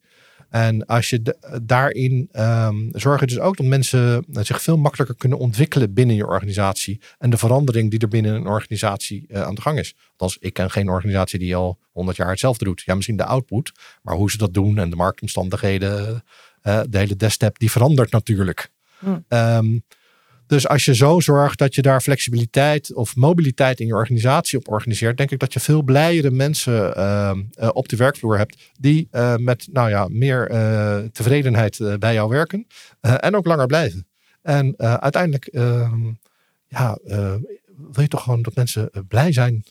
En 0.49 0.87
als 0.87 1.11
je 1.11 1.37
daarin 1.63 2.29
um, 2.33 2.89
zorgen 2.93 3.27
dus 3.27 3.39
ook 3.39 3.57
dat 3.57 3.67
mensen 3.67 4.25
zich 4.31 4.63
veel 4.63 4.77
makkelijker 4.77 5.17
kunnen 5.17 5.39
ontwikkelen 5.39 5.93
binnen 5.93 6.17
je 6.17 6.27
organisatie. 6.27 7.01
En 7.19 7.31
de 7.31 7.37
verandering 7.37 7.91
die 7.91 7.99
er 7.99 8.09
binnen 8.09 8.35
een 8.35 8.47
organisatie 8.47 9.37
aan 9.37 9.55
de 9.55 9.61
gang 9.61 9.79
is. 9.79 9.95
Althans, 10.11 10.37
ik 10.41 10.53
ken 10.53 10.71
geen 10.71 10.89
organisatie 10.89 11.39
die 11.39 11.57
al 11.57 11.79
100 11.93 12.17
jaar 12.17 12.31
hetzelfde 12.31 12.65
doet. 12.65 12.83
Ja, 12.85 12.95
misschien 12.95 13.17
de 13.17 13.25
output, 13.25 13.73
maar 14.03 14.15
hoe 14.15 14.31
ze 14.31 14.37
dat 14.39 14.55
doen 14.55 14.79
en 14.79 14.91
de 14.91 14.97
marktomstandigheden, 14.97 16.23
uh, 16.63 16.81
de 16.89 16.99
hele 16.99 17.17
desktop, 17.17 17.59
die 17.59 17.71
verandert 17.71 18.11
natuurlijk. 18.11 18.71
Hm. 18.99 19.19
Um, 19.29 19.83
dus 20.49 20.69
als 20.69 20.85
je 20.85 20.95
zo 20.95 21.21
zorgt 21.21 21.59
dat 21.59 21.75
je 21.75 21.83
daar 21.83 22.01
flexibiliteit 22.01 22.95
of 22.95 23.17
mobiliteit 23.17 23.81
in 23.81 23.87
je 23.87 23.95
organisatie 23.95 24.59
op 24.59 24.69
organiseert, 24.69 25.17
denk 25.17 25.31
ik 25.31 25.39
dat 25.39 25.53
je 25.53 25.61
veel 25.61 25.83
blijere 25.83 26.31
mensen 26.31 26.99
uh, 26.99 27.31
uh, 27.61 27.69
op 27.73 27.89
de 27.89 27.97
werkvloer 27.97 28.39
hebt 28.39 28.71
die 28.81 29.09
uh, 29.13 29.37
met 29.37 29.69
nou 29.73 29.89
ja, 29.89 30.07
meer 30.11 30.47
tevredenheid 31.13 31.99
bij 31.99 32.15
jou 32.15 32.29
werken 32.29 32.67
en 33.01 33.37
ook 33.37 33.47
langer 33.47 33.67
blijven. 33.67 34.07
En 34.43 34.79
uiteindelijk 34.79 35.47
ehm, 35.47 36.13
ja, 36.69 36.99
wil 37.93 38.03
je 38.03 38.09
toch 38.09 38.23
gewoon 38.23 38.43
dat 38.43 38.55
mensen 38.55 38.91
blij 39.09 39.33
zijn 39.33 39.65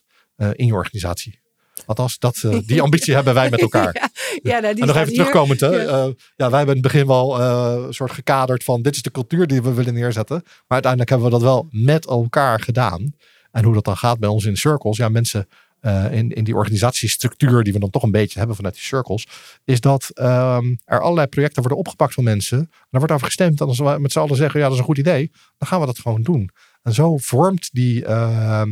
in 0.51 0.65
je 0.65 0.73
organisatie. 0.73 1.39
Althans, 1.85 2.19
dat, 2.19 2.41
uh, 2.45 2.57
die 2.65 2.81
ambitie 2.81 3.13
hebben 3.13 3.33
wij 3.33 3.49
met 3.49 3.61
elkaar. 3.61 3.93
ja, 3.93 4.09
ja, 4.41 4.59
nou, 4.59 4.73
die 4.73 4.81
en 4.81 4.87
nog 4.87 4.97
even 4.97 5.13
terugkomend. 5.13 5.59
Hè? 5.59 5.67
Ja. 5.67 5.83
Uh, 5.83 6.13
ja. 6.35 6.49
wij 6.49 6.57
hebben 6.57 6.75
in 6.75 6.81
het 6.83 6.91
begin 6.91 7.07
wel 7.07 7.39
uh, 7.39 7.85
een 7.85 7.93
soort 7.93 8.11
gekaderd 8.11 8.63
van 8.63 8.81
dit 8.81 8.95
is 8.95 9.01
de 9.01 9.11
cultuur 9.11 9.47
die 9.47 9.61
we 9.61 9.73
willen 9.73 9.93
neerzetten. 9.93 10.41
Maar 10.43 10.63
uiteindelijk 10.67 11.09
hebben 11.09 11.27
we 11.27 11.33
dat 11.33 11.43
wel 11.43 11.67
met 11.71 12.05
elkaar 12.05 12.59
gedaan. 12.59 13.13
En 13.51 13.63
hoe 13.63 13.73
dat 13.73 13.85
dan 13.85 13.97
gaat 13.97 14.19
bij 14.19 14.29
ons 14.29 14.45
in 14.45 14.57
circles. 14.57 14.97
Ja, 14.97 15.09
mensen 15.09 15.47
in, 16.11 16.29
in 16.31 16.43
die 16.43 16.55
organisatiestructuur 16.55 17.63
die 17.63 17.73
we 17.73 17.79
dan 17.79 17.89
toch 17.89 18.03
een 18.03 18.11
beetje 18.11 18.37
hebben 18.37 18.55
vanuit 18.55 18.73
die 18.73 18.83
circles. 18.83 19.27
Is 19.63 19.81
dat 19.81 20.11
um, 20.15 20.77
er 20.85 21.01
allerlei 21.01 21.27
projecten 21.27 21.61
worden 21.61 21.79
opgepakt 21.79 22.13
van 22.13 22.23
mensen. 22.23 22.57
En 22.57 22.67
daar 22.69 22.99
wordt 22.99 23.11
over 23.11 23.25
gestemd. 23.25 23.61
En 23.61 23.67
als 23.67 23.77
we 23.77 23.95
met 23.99 24.11
z'n 24.11 24.19
allen 24.19 24.35
zeggen 24.35 24.59
ja 24.59 24.65
dat 24.65 24.73
is 24.73 24.79
een 24.79 24.85
goed 24.85 24.97
idee. 24.97 25.31
Dan 25.57 25.67
gaan 25.67 25.79
we 25.79 25.85
dat 25.85 25.99
gewoon 25.99 26.21
doen. 26.21 26.49
En 26.81 26.93
zo 26.93 27.17
vormt 27.17 27.69
die 27.71 28.05
ehm, 28.05 28.69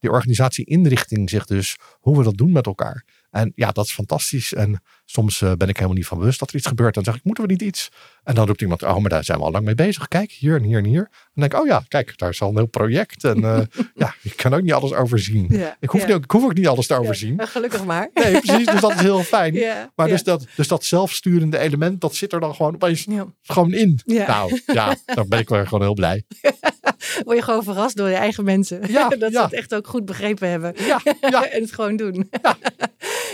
die 0.00 0.10
organisatie-inrichting 0.10 1.30
zich 1.30 1.44
dus 1.44 1.76
hoe 2.00 2.16
we 2.16 2.24
dat 2.24 2.36
doen 2.36 2.52
met 2.52 2.66
elkaar. 2.66 3.04
En 3.30 3.52
ja, 3.54 3.70
dat 3.70 3.84
is 3.84 3.92
fantastisch. 3.92 4.54
En 4.54 4.82
soms 5.04 5.40
uh, 5.40 5.52
ben 5.52 5.68
ik 5.68 5.74
helemaal 5.74 5.96
niet 5.96 6.06
van 6.06 6.18
bewust 6.18 6.38
dat 6.38 6.48
er 6.48 6.56
iets 6.56 6.66
gebeurt. 6.66 6.94
Dan 6.94 7.04
zeg 7.04 7.14
ik, 7.14 7.24
moeten 7.24 7.44
we 7.44 7.50
niet 7.50 7.62
iets? 7.62 7.88
En 8.24 8.34
dan 8.34 8.46
roept 8.46 8.60
iemand, 8.60 8.82
oh, 8.82 8.96
maar 8.96 9.10
daar 9.10 9.24
zijn 9.24 9.38
we 9.38 9.44
al 9.44 9.50
lang 9.50 9.64
mee 9.64 9.74
bezig. 9.74 10.08
Kijk, 10.08 10.32
hier 10.32 10.56
en 10.56 10.62
hier 10.62 10.78
en 10.78 10.84
hier. 10.84 11.02
En 11.02 11.08
dan 11.34 11.48
denk 11.48 11.52
ik, 11.52 11.60
oh 11.60 11.66
ja, 11.66 11.82
kijk, 11.88 12.18
daar 12.18 12.30
is 12.30 12.42
al 12.42 12.48
een 12.48 12.56
heel 12.56 12.66
project. 12.66 13.24
En 13.24 13.38
uh, 13.38 13.60
ja, 13.94 14.14
ik 14.22 14.36
kan 14.36 14.54
ook 14.54 14.62
niet 14.62 14.72
alles 14.72 14.92
overzien. 14.92 15.46
Ja, 15.48 15.76
ik, 15.80 15.90
hoef 15.90 16.00
ja. 16.00 16.06
niet, 16.06 16.24
ik 16.24 16.30
hoef 16.30 16.44
ook 16.44 16.54
niet 16.54 16.68
alles 16.68 16.86
te 16.86 16.94
overzien. 16.94 17.34
Ja, 17.36 17.46
gelukkig 17.46 17.84
maar. 17.84 18.10
Nee, 18.20 18.40
precies. 18.40 18.66
Dus 18.66 18.80
dat 18.80 18.94
is 18.94 19.00
heel 19.00 19.22
fijn. 19.22 19.58
maar 19.94 20.08
dus, 20.08 20.22
dat, 20.22 20.46
dus 20.56 20.68
dat 20.68 20.84
zelfsturende 20.84 21.58
element, 21.58 22.00
dat 22.00 22.14
zit 22.14 22.32
er 22.32 22.40
dan 22.40 22.54
gewoon 22.54 22.74
opeens 22.74 23.06
gewoon 23.42 23.72
in. 23.72 24.00
Nou, 24.04 24.60
ja, 24.66 24.96
dan 25.04 25.28
ben 25.28 25.38
ik 25.38 25.48
wel 25.48 25.64
gewoon 25.64 25.82
heel 25.82 25.94
blij. 25.94 26.24
Word 27.24 27.36
je 27.36 27.42
gewoon 27.42 27.62
verrast 27.62 27.96
door 27.96 28.08
je 28.08 28.14
eigen 28.14 28.44
mensen. 28.44 28.80
Ja, 28.88 29.08
dat 29.18 29.32
ze 29.32 29.40
het 29.40 29.52
echt 29.52 29.74
ook 29.74 29.86
goed 29.86 30.04
begrepen 30.04 30.48
hebben. 30.48 30.74
Ja, 30.76 31.00
ja. 31.20 31.48
en 31.50 31.60
het 31.60 31.72
gewoon 31.72 31.96
doen. 31.96 32.30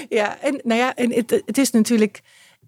Ja, 0.08 0.40
en 0.40 0.60
nou 0.64 0.80
ja, 0.80 0.94
en 0.94 1.12
het, 1.12 1.42
het 1.46 1.58
is 1.58 1.70
natuurlijk. 1.70 2.20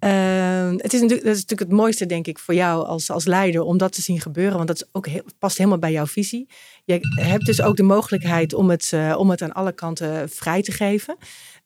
Uh, 0.04 0.70
het 0.70 0.92
is 0.92 1.00
natuurlijk, 1.00 1.26
dat 1.26 1.36
is 1.36 1.40
natuurlijk 1.40 1.70
het 1.70 1.78
mooiste, 1.78 2.06
denk 2.06 2.26
ik, 2.26 2.38
voor 2.38 2.54
jou 2.54 2.86
als, 2.86 3.10
als 3.10 3.24
leider 3.24 3.62
om 3.62 3.78
dat 3.78 3.92
te 3.92 4.02
zien 4.02 4.20
gebeuren. 4.20 4.56
Want 4.56 4.68
dat 4.68 4.76
is 4.76 4.88
ook 4.92 5.08
past 5.38 5.58
helemaal 5.58 5.78
bij 5.78 5.92
jouw 5.92 6.06
visie. 6.06 6.48
Je 6.84 7.00
hebt 7.14 7.46
dus 7.46 7.62
ook 7.62 7.76
de 7.76 7.82
mogelijkheid 7.82 8.54
om 8.54 8.70
het, 8.70 8.90
uh, 8.94 9.14
om 9.18 9.30
het 9.30 9.42
aan 9.42 9.52
alle 9.52 9.72
kanten 9.72 10.28
vrij 10.28 10.62
te 10.62 10.72
geven. 10.72 11.16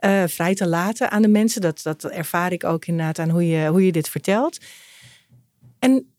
Uh, 0.00 0.22
vrij 0.26 0.54
te 0.54 0.68
laten 0.68 1.10
aan 1.10 1.22
de 1.22 1.28
mensen. 1.28 1.60
Dat, 1.60 1.80
dat 1.82 2.04
ervaar 2.04 2.52
ik 2.52 2.64
ook 2.64 2.86
inderdaad 2.86 3.18
aan 3.18 3.30
hoe 3.30 3.46
je, 3.48 3.68
hoe 3.68 3.86
je 3.86 3.92
dit 3.92 4.08
vertelt. 4.08 4.58
En, 5.78 6.12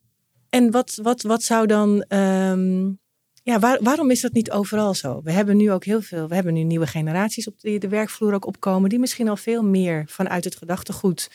en 0.50 0.72
wat, 0.72 1.00
wat, 1.02 1.22
wat 1.22 1.44
zou 1.44 1.68
dan. 1.68 2.06
Um, 2.10 3.02
ja, 3.44 3.60
waar, 3.60 3.78
waarom 3.82 4.12
is 4.12 4.22
dat 4.22 4.34
niet 4.34 4.52
overal 4.52 4.94
zo? 4.94 5.22
We 5.24 5.32
hebben 5.32 5.58
nu 5.58 5.72
ook 5.72 5.86
heel 5.86 6.02
veel, 6.02 6.28
we 6.28 6.36
hebben 6.36 6.54
nu 6.54 6.64
nieuwe 6.64 6.88
generaties 6.88 7.48
op 7.48 7.60
de, 7.60 7.78
de 7.78 7.88
werkvloer 7.88 8.34
ook 8.34 8.46
opkomen, 8.46 8.90
die 8.90 9.00
misschien 9.00 9.30
al 9.30 9.38
veel 9.38 9.64
meer 9.64 10.04
vanuit 10.08 10.44
het 10.44 10.56
gedachtegoed, 10.56 11.32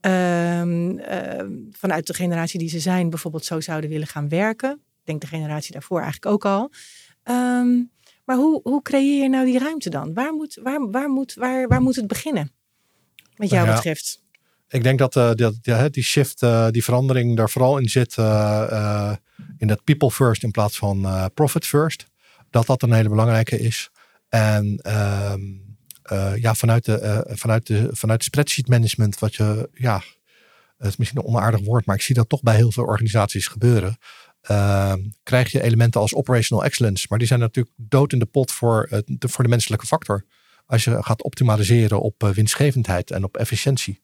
um, 0.00 0.98
uh, 0.98 1.66
vanuit 1.70 2.06
de 2.06 2.14
generatie 2.14 2.58
die 2.58 2.68
ze 2.68 2.80
zijn, 2.80 3.10
bijvoorbeeld 3.10 3.44
zo 3.44 3.60
zouden 3.60 3.90
willen 3.90 4.06
gaan 4.06 4.28
werken. 4.28 4.70
Ik 4.70 5.04
denk 5.04 5.20
de 5.20 5.26
generatie 5.26 5.72
daarvoor 5.72 6.00
eigenlijk 6.00 6.32
ook 6.32 6.44
al. 6.44 6.70
Um, 7.24 7.90
maar 8.24 8.36
hoe, 8.36 8.60
hoe 8.62 8.82
creëer 8.82 9.22
je 9.22 9.28
nou 9.28 9.44
die 9.44 9.58
ruimte 9.58 9.90
dan? 9.90 10.14
Waar 10.14 10.32
moet, 10.32 10.58
waar, 10.62 10.90
waar 10.90 11.08
moet, 11.08 11.34
waar, 11.34 11.68
waar 11.68 11.82
moet 11.82 11.96
het 11.96 12.06
beginnen? 12.06 12.52
Wat 13.36 13.50
jou 13.50 13.66
betreft. 13.66 14.22
Ik 14.68 14.82
denk 14.82 14.98
dat, 14.98 15.14
ja, 15.62 15.88
die 15.88 16.02
shift, 16.02 16.42
uh, 16.42 16.68
die 16.70 16.84
verandering 16.84 17.36
daar 17.36 17.50
vooral 17.50 17.78
in 17.78 17.88
zit 17.88 18.16
uh, 18.16 19.12
in 19.56 19.66
dat 19.66 19.84
people 19.84 20.10
first 20.10 20.42
in 20.42 20.50
plaats 20.50 20.78
van 20.78 21.30
profit 21.34 21.66
first. 21.66 22.06
Dat 22.50 22.66
dat 22.66 22.82
een 22.82 22.92
hele 22.92 23.08
belangrijke 23.08 23.58
is. 23.58 23.90
En 24.28 24.76
ehm, 24.82 25.40
ja, 26.40 26.54
vanuit 26.54 26.84
de, 26.84 27.26
vanuit, 27.28 27.66
de, 27.66 27.88
vanuit 27.92 28.24
spreadsheet 28.24 28.68
management, 28.68 29.18
wat 29.18 29.34
je, 29.34 29.68
ja, 29.72 30.02
het 30.78 30.86
is 30.86 30.96
misschien 30.96 31.20
een 31.20 31.26
onaardig 31.26 31.60
woord, 31.60 31.86
maar 31.86 31.96
ik 31.96 32.02
zie 32.02 32.14
dat 32.14 32.28
toch 32.28 32.42
bij 32.42 32.56
heel 32.56 32.72
veel 32.72 32.84
organisaties 32.84 33.46
gebeuren. 33.46 33.98
Ehm, 34.40 35.00
krijg 35.22 35.52
je 35.52 35.62
elementen 35.62 36.00
als 36.00 36.14
operational 36.14 36.64
excellence. 36.64 37.06
Maar 37.08 37.18
die 37.18 37.28
zijn 37.28 37.40
natuurlijk 37.40 37.74
dood 37.76 38.12
in 38.12 38.18
de 38.18 38.26
pot 38.26 38.52
voor, 38.52 39.02
de, 39.06 39.28
voor 39.28 39.44
de 39.44 39.50
menselijke 39.50 39.86
factor. 39.86 40.24
Als 40.66 40.84
je 40.84 41.02
gaat 41.02 41.22
optimaliseren 41.22 42.00
op 42.00 42.30
winstgevendheid 42.34 43.10
en 43.10 43.24
op 43.24 43.36
efficiëntie. 43.36 44.00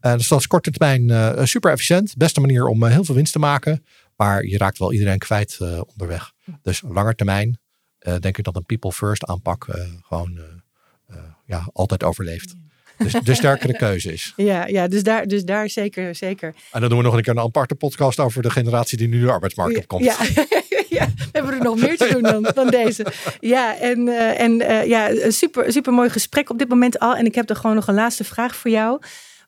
Uh, 0.00 0.12
dus 0.12 0.28
dat 0.28 0.38
is 0.38 0.46
korte 0.46 0.70
termijn 0.70 1.08
uh, 1.08 1.44
super 1.44 1.72
efficiënt. 1.72 2.16
Beste 2.16 2.40
manier 2.40 2.66
om 2.66 2.82
uh, 2.82 2.90
heel 2.90 3.04
veel 3.04 3.14
winst 3.14 3.32
te 3.32 3.38
maken. 3.38 3.84
Maar 4.16 4.44
je 4.44 4.58
raakt 4.58 4.78
wel 4.78 4.92
iedereen 4.92 5.18
kwijt 5.18 5.58
onderweg. 5.86 6.32
Dus 6.62 6.82
langer 6.88 7.14
termijn 7.14 7.58
denk 7.98 8.38
ik 8.38 8.44
dat 8.44 8.56
een 8.56 8.64
people 8.64 8.92
first 8.92 9.24
aanpak 9.24 9.66
gewoon 10.02 10.40
ja, 11.44 11.68
altijd 11.72 12.02
overleeft. 12.02 12.54
Dus 12.98 13.12
de 13.12 13.34
sterkere 13.34 13.76
keuze 13.76 14.12
is. 14.12 14.32
Ja, 14.36 14.66
ja 14.66 14.88
dus, 14.88 15.02
daar, 15.02 15.26
dus 15.26 15.44
daar 15.44 15.68
zeker, 15.68 16.14
zeker. 16.14 16.54
En 16.72 16.80
dan 16.80 16.88
doen 16.88 16.98
we 16.98 17.04
nog 17.04 17.14
een 17.14 17.22
keer 17.22 17.32
een 17.32 17.42
aparte 17.42 17.74
podcast 17.74 18.20
over 18.20 18.42
de 18.42 18.50
generatie 18.50 18.98
die 18.98 19.08
nu 19.08 19.20
de 19.20 19.30
arbeidsmarkt 19.30 19.78
opkomt. 19.78 20.04
Ja, 20.04 20.16
ja, 20.98 21.06
we 21.06 21.28
hebben 21.32 21.52
er 21.52 21.62
nog 21.62 21.80
meer 21.80 21.96
te 21.96 22.08
doen 22.12 22.22
dan, 22.22 22.50
dan 22.54 22.68
deze. 22.68 23.06
Ja, 23.40 23.78
en, 23.78 24.08
en 24.36 24.56
ja, 24.88 25.10
een 25.10 25.32
super, 25.32 25.72
super 25.72 25.92
mooi 25.92 26.10
gesprek 26.10 26.50
op 26.50 26.58
dit 26.58 26.68
moment 26.68 26.98
al. 26.98 27.16
En 27.16 27.26
ik 27.26 27.34
heb 27.34 27.50
er 27.50 27.56
gewoon 27.56 27.76
nog 27.76 27.86
een 27.86 27.94
laatste 27.94 28.24
vraag 28.24 28.56
voor 28.56 28.70
jou. 28.70 29.00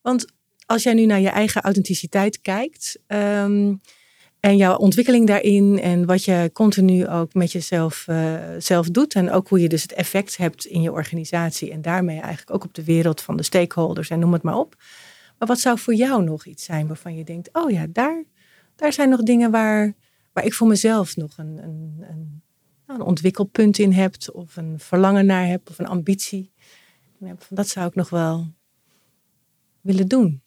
Want 0.02 0.26
als 0.68 0.82
jij 0.82 0.94
nu 0.94 1.06
naar 1.06 1.20
je 1.20 1.28
eigen 1.28 1.62
authenticiteit 1.62 2.40
kijkt 2.40 2.98
ehm, 3.06 3.74
en 4.40 4.56
jouw 4.56 4.76
ontwikkeling 4.76 5.26
daarin 5.26 5.80
en 5.80 6.06
wat 6.06 6.24
je 6.24 6.50
continu 6.52 7.08
ook 7.08 7.34
met 7.34 7.52
jezelf 7.52 8.06
uh, 8.08 8.40
zelf 8.58 8.88
doet 8.90 9.14
en 9.14 9.30
ook 9.30 9.48
hoe 9.48 9.60
je 9.60 9.68
dus 9.68 9.82
het 9.82 9.92
effect 9.92 10.36
hebt 10.36 10.64
in 10.64 10.82
je 10.82 10.92
organisatie 10.92 11.70
en 11.70 11.82
daarmee 11.82 12.20
eigenlijk 12.20 12.54
ook 12.54 12.64
op 12.64 12.74
de 12.74 12.84
wereld 12.84 13.20
van 13.20 13.36
de 13.36 13.42
stakeholders 13.42 14.10
en 14.10 14.18
noem 14.18 14.32
het 14.32 14.42
maar 14.42 14.58
op. 14.58 14.74
Maar 15.38 15.48
wat 15.48 15.60
zou 15.60 15.78
voor 15.78 15.94
jou 15.94 16.22
nog 16.22 16.46
iets 16.46 16.64
zijn 16.64 16.86
waarvan 16.86 17.16
je 17.16 17.24
denkt, 17.24 17.48
oh 17.52 17.70
ja, 17.70 17.86
daar, 17.88 18.24
daar 18.76 18.92
zijn 18.92 19.08
nog 19.08 19.22
dingen 19.22 19.50
waar, 19.50 19.94
waar 20.32 20.44
ik 20.44 20.54
voor 20.54 20.68
mezelf 20.68 21.16
nog 21.16 21.38
een, 21.38 21.58
een, 21.62 22.04
een, 22.08 22.42
een 22.86 23.00
ontwikkelpunt 23.00 23.78
in 23.78 23.92
heb 23.92 24.14
of 24.32 24.56
een 24.56 24.74
verlangen 24.78 25.26
naar 25.26 25.46
heb 25.46 25.70
of 25.70 25.78
een 25.78 25.88
ambitie. 25.88 26.52
Dat 27.48 27.68
zou 27.68 27.86
ik 27.86 27.94
nog 27.94 28.10
wel 28.10 28.52
willen 29.80 30.08
doen. 30.08 30.42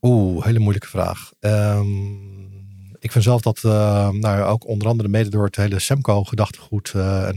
Oeh, 0.00 0.44
hele 0.44 0.58
moeilijke 0.58 0.88
vraag. 0.88 1.30
Um, 1.40 2.36
ik 2.98 3.12
vind 3.12 3.24
zelf 3.24 3.40
dat, 3.40 3.62
uh, 3.64 4.08
nou 4.08 4.42
ook 4.42 4.66
onder 4.66 4.88
andere 4.88 5.08
mede 5.08 5.30
door 5.30 5.44
het 5.44 5.56
hele 5.56 5.78
Semco-gedachtegoed. 5.78 6.92
Uh, 6.96 7.28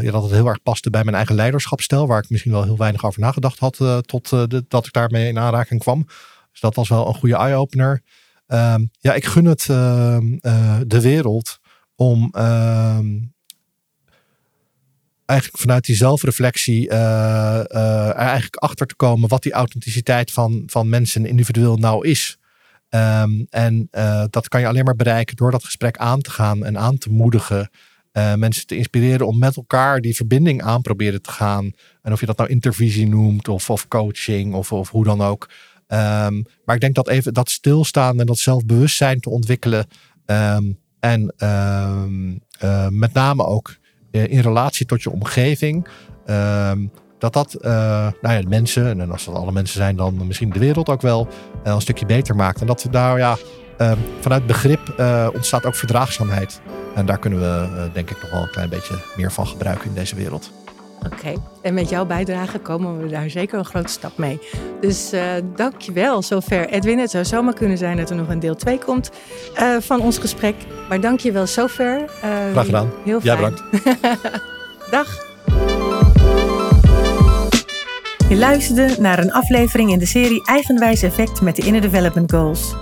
ja, 0.00 0.10
dat 0.10 0.22
het 0.22 0.32
heel 0.32 0.46
erg 0.46 0.62
paste 0.62 0.90
bij 0.90 1.04
mijn 1.04 1.16
eigen 1.16 1.34
leiderschapsstijl, 1.34 2.06
waar 2.06 2.22
ik 2.22 2.30
misschien 2.30 2.52
wel 2.52 2.64
heel 2.64 2.76
weinig 2.76 3.04
over 3.04 3.20
nagedacht 3.20 3.58
had 3.58 3.76
tot 4.06 4.28
de, 4.28 4.64
dat 4.68 4.86
ik 4.86 4.92
daarmee 4.92 5.28
in 5.28 5.38
aanraking 5.38 5.80
kwam. 5.80 6.04
Dus 6.50 6.60
dat 6.60 6.74
was 6.74 6.88
wel 6.88 7.08
een 7.08 7.14
goede 7.14 7.36
eye-opener. 7.36 8.02
Um, 8.46 8.90
ja, 8.98 9.14
ik 9.14 9.24
gun 9.24 9.44
het 9.44 9.66
ehm, 9.68 10.36
de 10.86 11.00
wereld 11.00 11.58
om 11.96 12.30
eigenlijk 15.24 15.60
vanuit 15.60 15.84
die 15.84 15.96
zelfreflectie 15.96 16.90
uh, 16.90 16.94
uh, 16.94 18.08
er 18.08 18.14
eigenlijk 18.14 18.56
achter 18.56 18.86
te 18.86 18.94
komen 18.94 19.28
wat 19.28 19.42
die 19.42 19.52
authenticiteit 19.52 20.30
van, 20.30 20.62
van 20.66 20.88
mensen 20.88 21.26
individueel 21.26 21.76
nou 21.76 22.08
is. 22.08 22.36
Um, 22.90 23.46
en 23.50 23.88
uh, 23.92 24.24
dat 24.30 24.48
kan 24.48 24.60
je 24.60 24.66
alleen 24.66 24.84
maar 24.84 24.96
bereiken 24.96 25.36
door 25.36 25.50
dat 25.50 25.64
gesprek 25.64 25.96
aan 25.96 26.20
te 26.20 26.30
gaan 26.30 26.64
en 26.64 26.78
aan 26.78 26.98
te 26.98 27.10
moedigen. 27.10 27.70
mensen 28.12 28.66
te 28.66 28.76
inspireren 28.76 29.26
om 29.26 29.38
met 29.38 29.56
elkaar 29.56 30.00
die 30.00 30.16
verbinding 30.16 30.62
aan 30.62 30.82
proberen 30.82 31.22
te 31.22 31.30
gaan. 31.30 31.72
En 32.02 32.12
of 32.12 32.20
je 32.20 32.26
dat 32.26 32.36
nou 32.36 32.50
intervisie 32.50 33.08
noemt 33.08 33.48
of, 33.48 33.70
of 33.70 33.88
coaching 33.88 34.54
of, 34.54 34.72
of 34.72 34.90
hoe 34.90 35.04
dan 35.04 35.22
ook. 35.22 35.48
Um, 35.88 36.44
maar 36.64 36.74
ik 36.74 36.80
denk 36.80 36.94
dat 36.94 37.08
even 37.08 37.34
dat 37.34 37.50
stilstaan 37.50 38.20
en 38.20 38.26
dat 38.26 38.38
zelfbewustzijn 38.38 39.20
te 39.20 39.30
ontwikkelen. 39.30 39.86
Um, 40.26 40.78
en 41.00 41.34
met 42.90 43.12
name 43.12 43.46
ook 43.46 43.68
eh, 43.68 43.83
in 44.22 44.40
relatie 44.40 44.86
tot 44.86 45.02
je 45.02 45.10
omgeving. 45.10 45.88
Ehm, 46.26 46.86
dat 47.18 47.32
dat 47.32 47.56
uh, 47.60 47.70
nou 48.20 48.34
ja, 48.34 48.48
mensen, 48.48 49.00
en 49.00 49.10
als 49.10 49.24
dat 49.24 49.34
alle 49.34 49.52
mensen 49.52 49.76
zijn, 49.76 49.96
dan 49.96 50.26
misschien 50.26 50.50
de 50.50 50.58
wereld 50.58 50.88
ook 50.88 51.02
wel 51.02 51.28
uh, 51.66 51.72
een 51.72 51.80
stukje 51.80 52.06
beter 52.06 52.36
maakt. 52.36 52.60
En 52.60 52.66
dat 52.66 52.86
daar 52.90 53.18
ja, 53.18 53.36
uh, 53.78 53.92
vanuit 54.20 54.46
begrip 54.46 54.94
ontstaat 55.34 55.66
ook 55.66 55.74
verdraagzaamheid. 55.74 56.60
En 56.94 57.06
daar 57.06 57.18
kunnen 57.18 57.40
we 57.40 57.88
denk 57.92 58.10
ik 58.10 58.22
nog 58.22 58.30
wel 58.30 58.42
een 58.42 58.50
klein 58.50 58.68
beetje 58.68 58.94
meer 59.16 59.32
van 59.32 59.46
gebruiken 59.46 59.88
in 59.88 59.94
deze 59.94 60.14
wereld. 60.14 60.52
Oké, 61.06 61.32
en 61.62 61.74
met 61.74 61.88
jouw 61.88 62.06
bijdrage 62.06 62.58
komen 62.58 62.98
we 62.98 63.08
daar 63.08 63.30
zeker 63.30 63.58
een 63.58 63.64
grote 63.64 63.92
stap 63.92 64.18
mee. 64.18 64.38
Dus 64.80 65.12
uh, 65.12 65.22
dankjewel 65.56 66.22
zover. 66.22 66.68
Edwin, 66.68 66.98
het 66.98 67.10
zou 67.10 67.24
zomaar 67.24 67.54
kunnen 67.54 67.78
zijn 67.78 67.96
dat 67.96 68.10
er 68.10 68.16
nog 68.16 68.28
een 68.28 68.40
deel 68.40 68.54
2 68.54 68.78
komt 68.78 69.10
uh, 69.60 69.76
van 69.80 70.00
ons 70.00 70.18
gesprek. 70.18 70.54
Maar 70.88 71.00
dankjewel 71.00 71.46
zover. 71.46 72.00
Uh, 72.00 72.50
Graag 72.52 72.64
gedaan. 72.64 72.90
Heel 73.04 73.20
fijn. 73.20 73.40
Ja, 73.40 73.50
bedankt. 73.50 73.62
Dag. 74.90 75.22
Je 78.28 78.36
luisterde 78.36 78.96
naar 79.00 79.18
een 79.18 79.32
aflevering 79.32 79.90
in 79.90 79.98
de 79.98 80.06
serie 80.06 80.46
Eigenwijs 80.46 81.02
Effect 81.02 81.40
met 81.40 81.56
de 81.56 81.62
Inner 81.62 81.80
Development 81.80 82.32
Goals. 82.32 82.74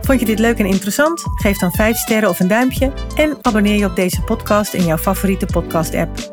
Vond 0.00 0.20
je 0.20 0.26
dit 0.26 0.38
leuk 0.38 0.58
en 0.58 0.66
interessant? 0.66 1.22
Geef 1.34 1.58
dan 1.58 1.72
5 1.72 1.96
sterren 1.96 2.28
of 2.28 2.40
een 2.40 2.48
duimpje 2.48 2.92
en 3.14 3.36
abonneer 3.42 3.78
je 3.78 3.84
op 3.84 3.96
deze 3.96 4.22
podcast 4.22 4.74
in 4.74 4.84
jouw 4.84 4.98
favoriete 4.98 5.46
podcast-app. 5.46 6.31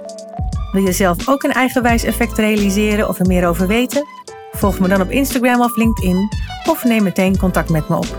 Wil 0.72 0.84
je 0.84 0.92
zelf 0.92 1.30
ook 1.30 1.44
een 1.44 1.52
eigenwijs 1.52 2.04
effect 2.04 2.38
realiseren 2.38 3.08
of 3.08 3.20
er 3.20 3.28
meer 3.28 3.48
over 3.48 3.68
weten? 3.68 4.06
Volg 4.52 4.80
me 4.80 4.88
dan 4.88 5.02
op 5.02 5.10
Instagram 5.10 5.62
of 5.62 5.76
LinkedIn 5.76 6.30
of 6.66 6.84
neem 6.84 7.04
meteen 7.04 7.38
contact 7.38 7.70
met 7.70 7.90
me 7.90 7.96
op. 7.96 8.18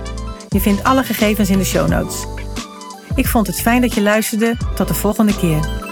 Je 0.49 0.61
vindt 0.61 0.85
alle 0.85 1.03
gegevens 1.03 1.51
in 1.51 1.59
de 1.59 1.65
show 1.65 1.89
notes. 1.89 2.27
Ik 3.15 3.27
vond 3.27 3.47
het 3.47 3.61
fijn 3.61 3.81
dat 3.81 3.95
je 3.95 4.03
luisterde. 4.03 4.57
Tot 4.75 4.89
de 4.89 4.95
volgende 4.95 5.37
keer. 5.37 5.90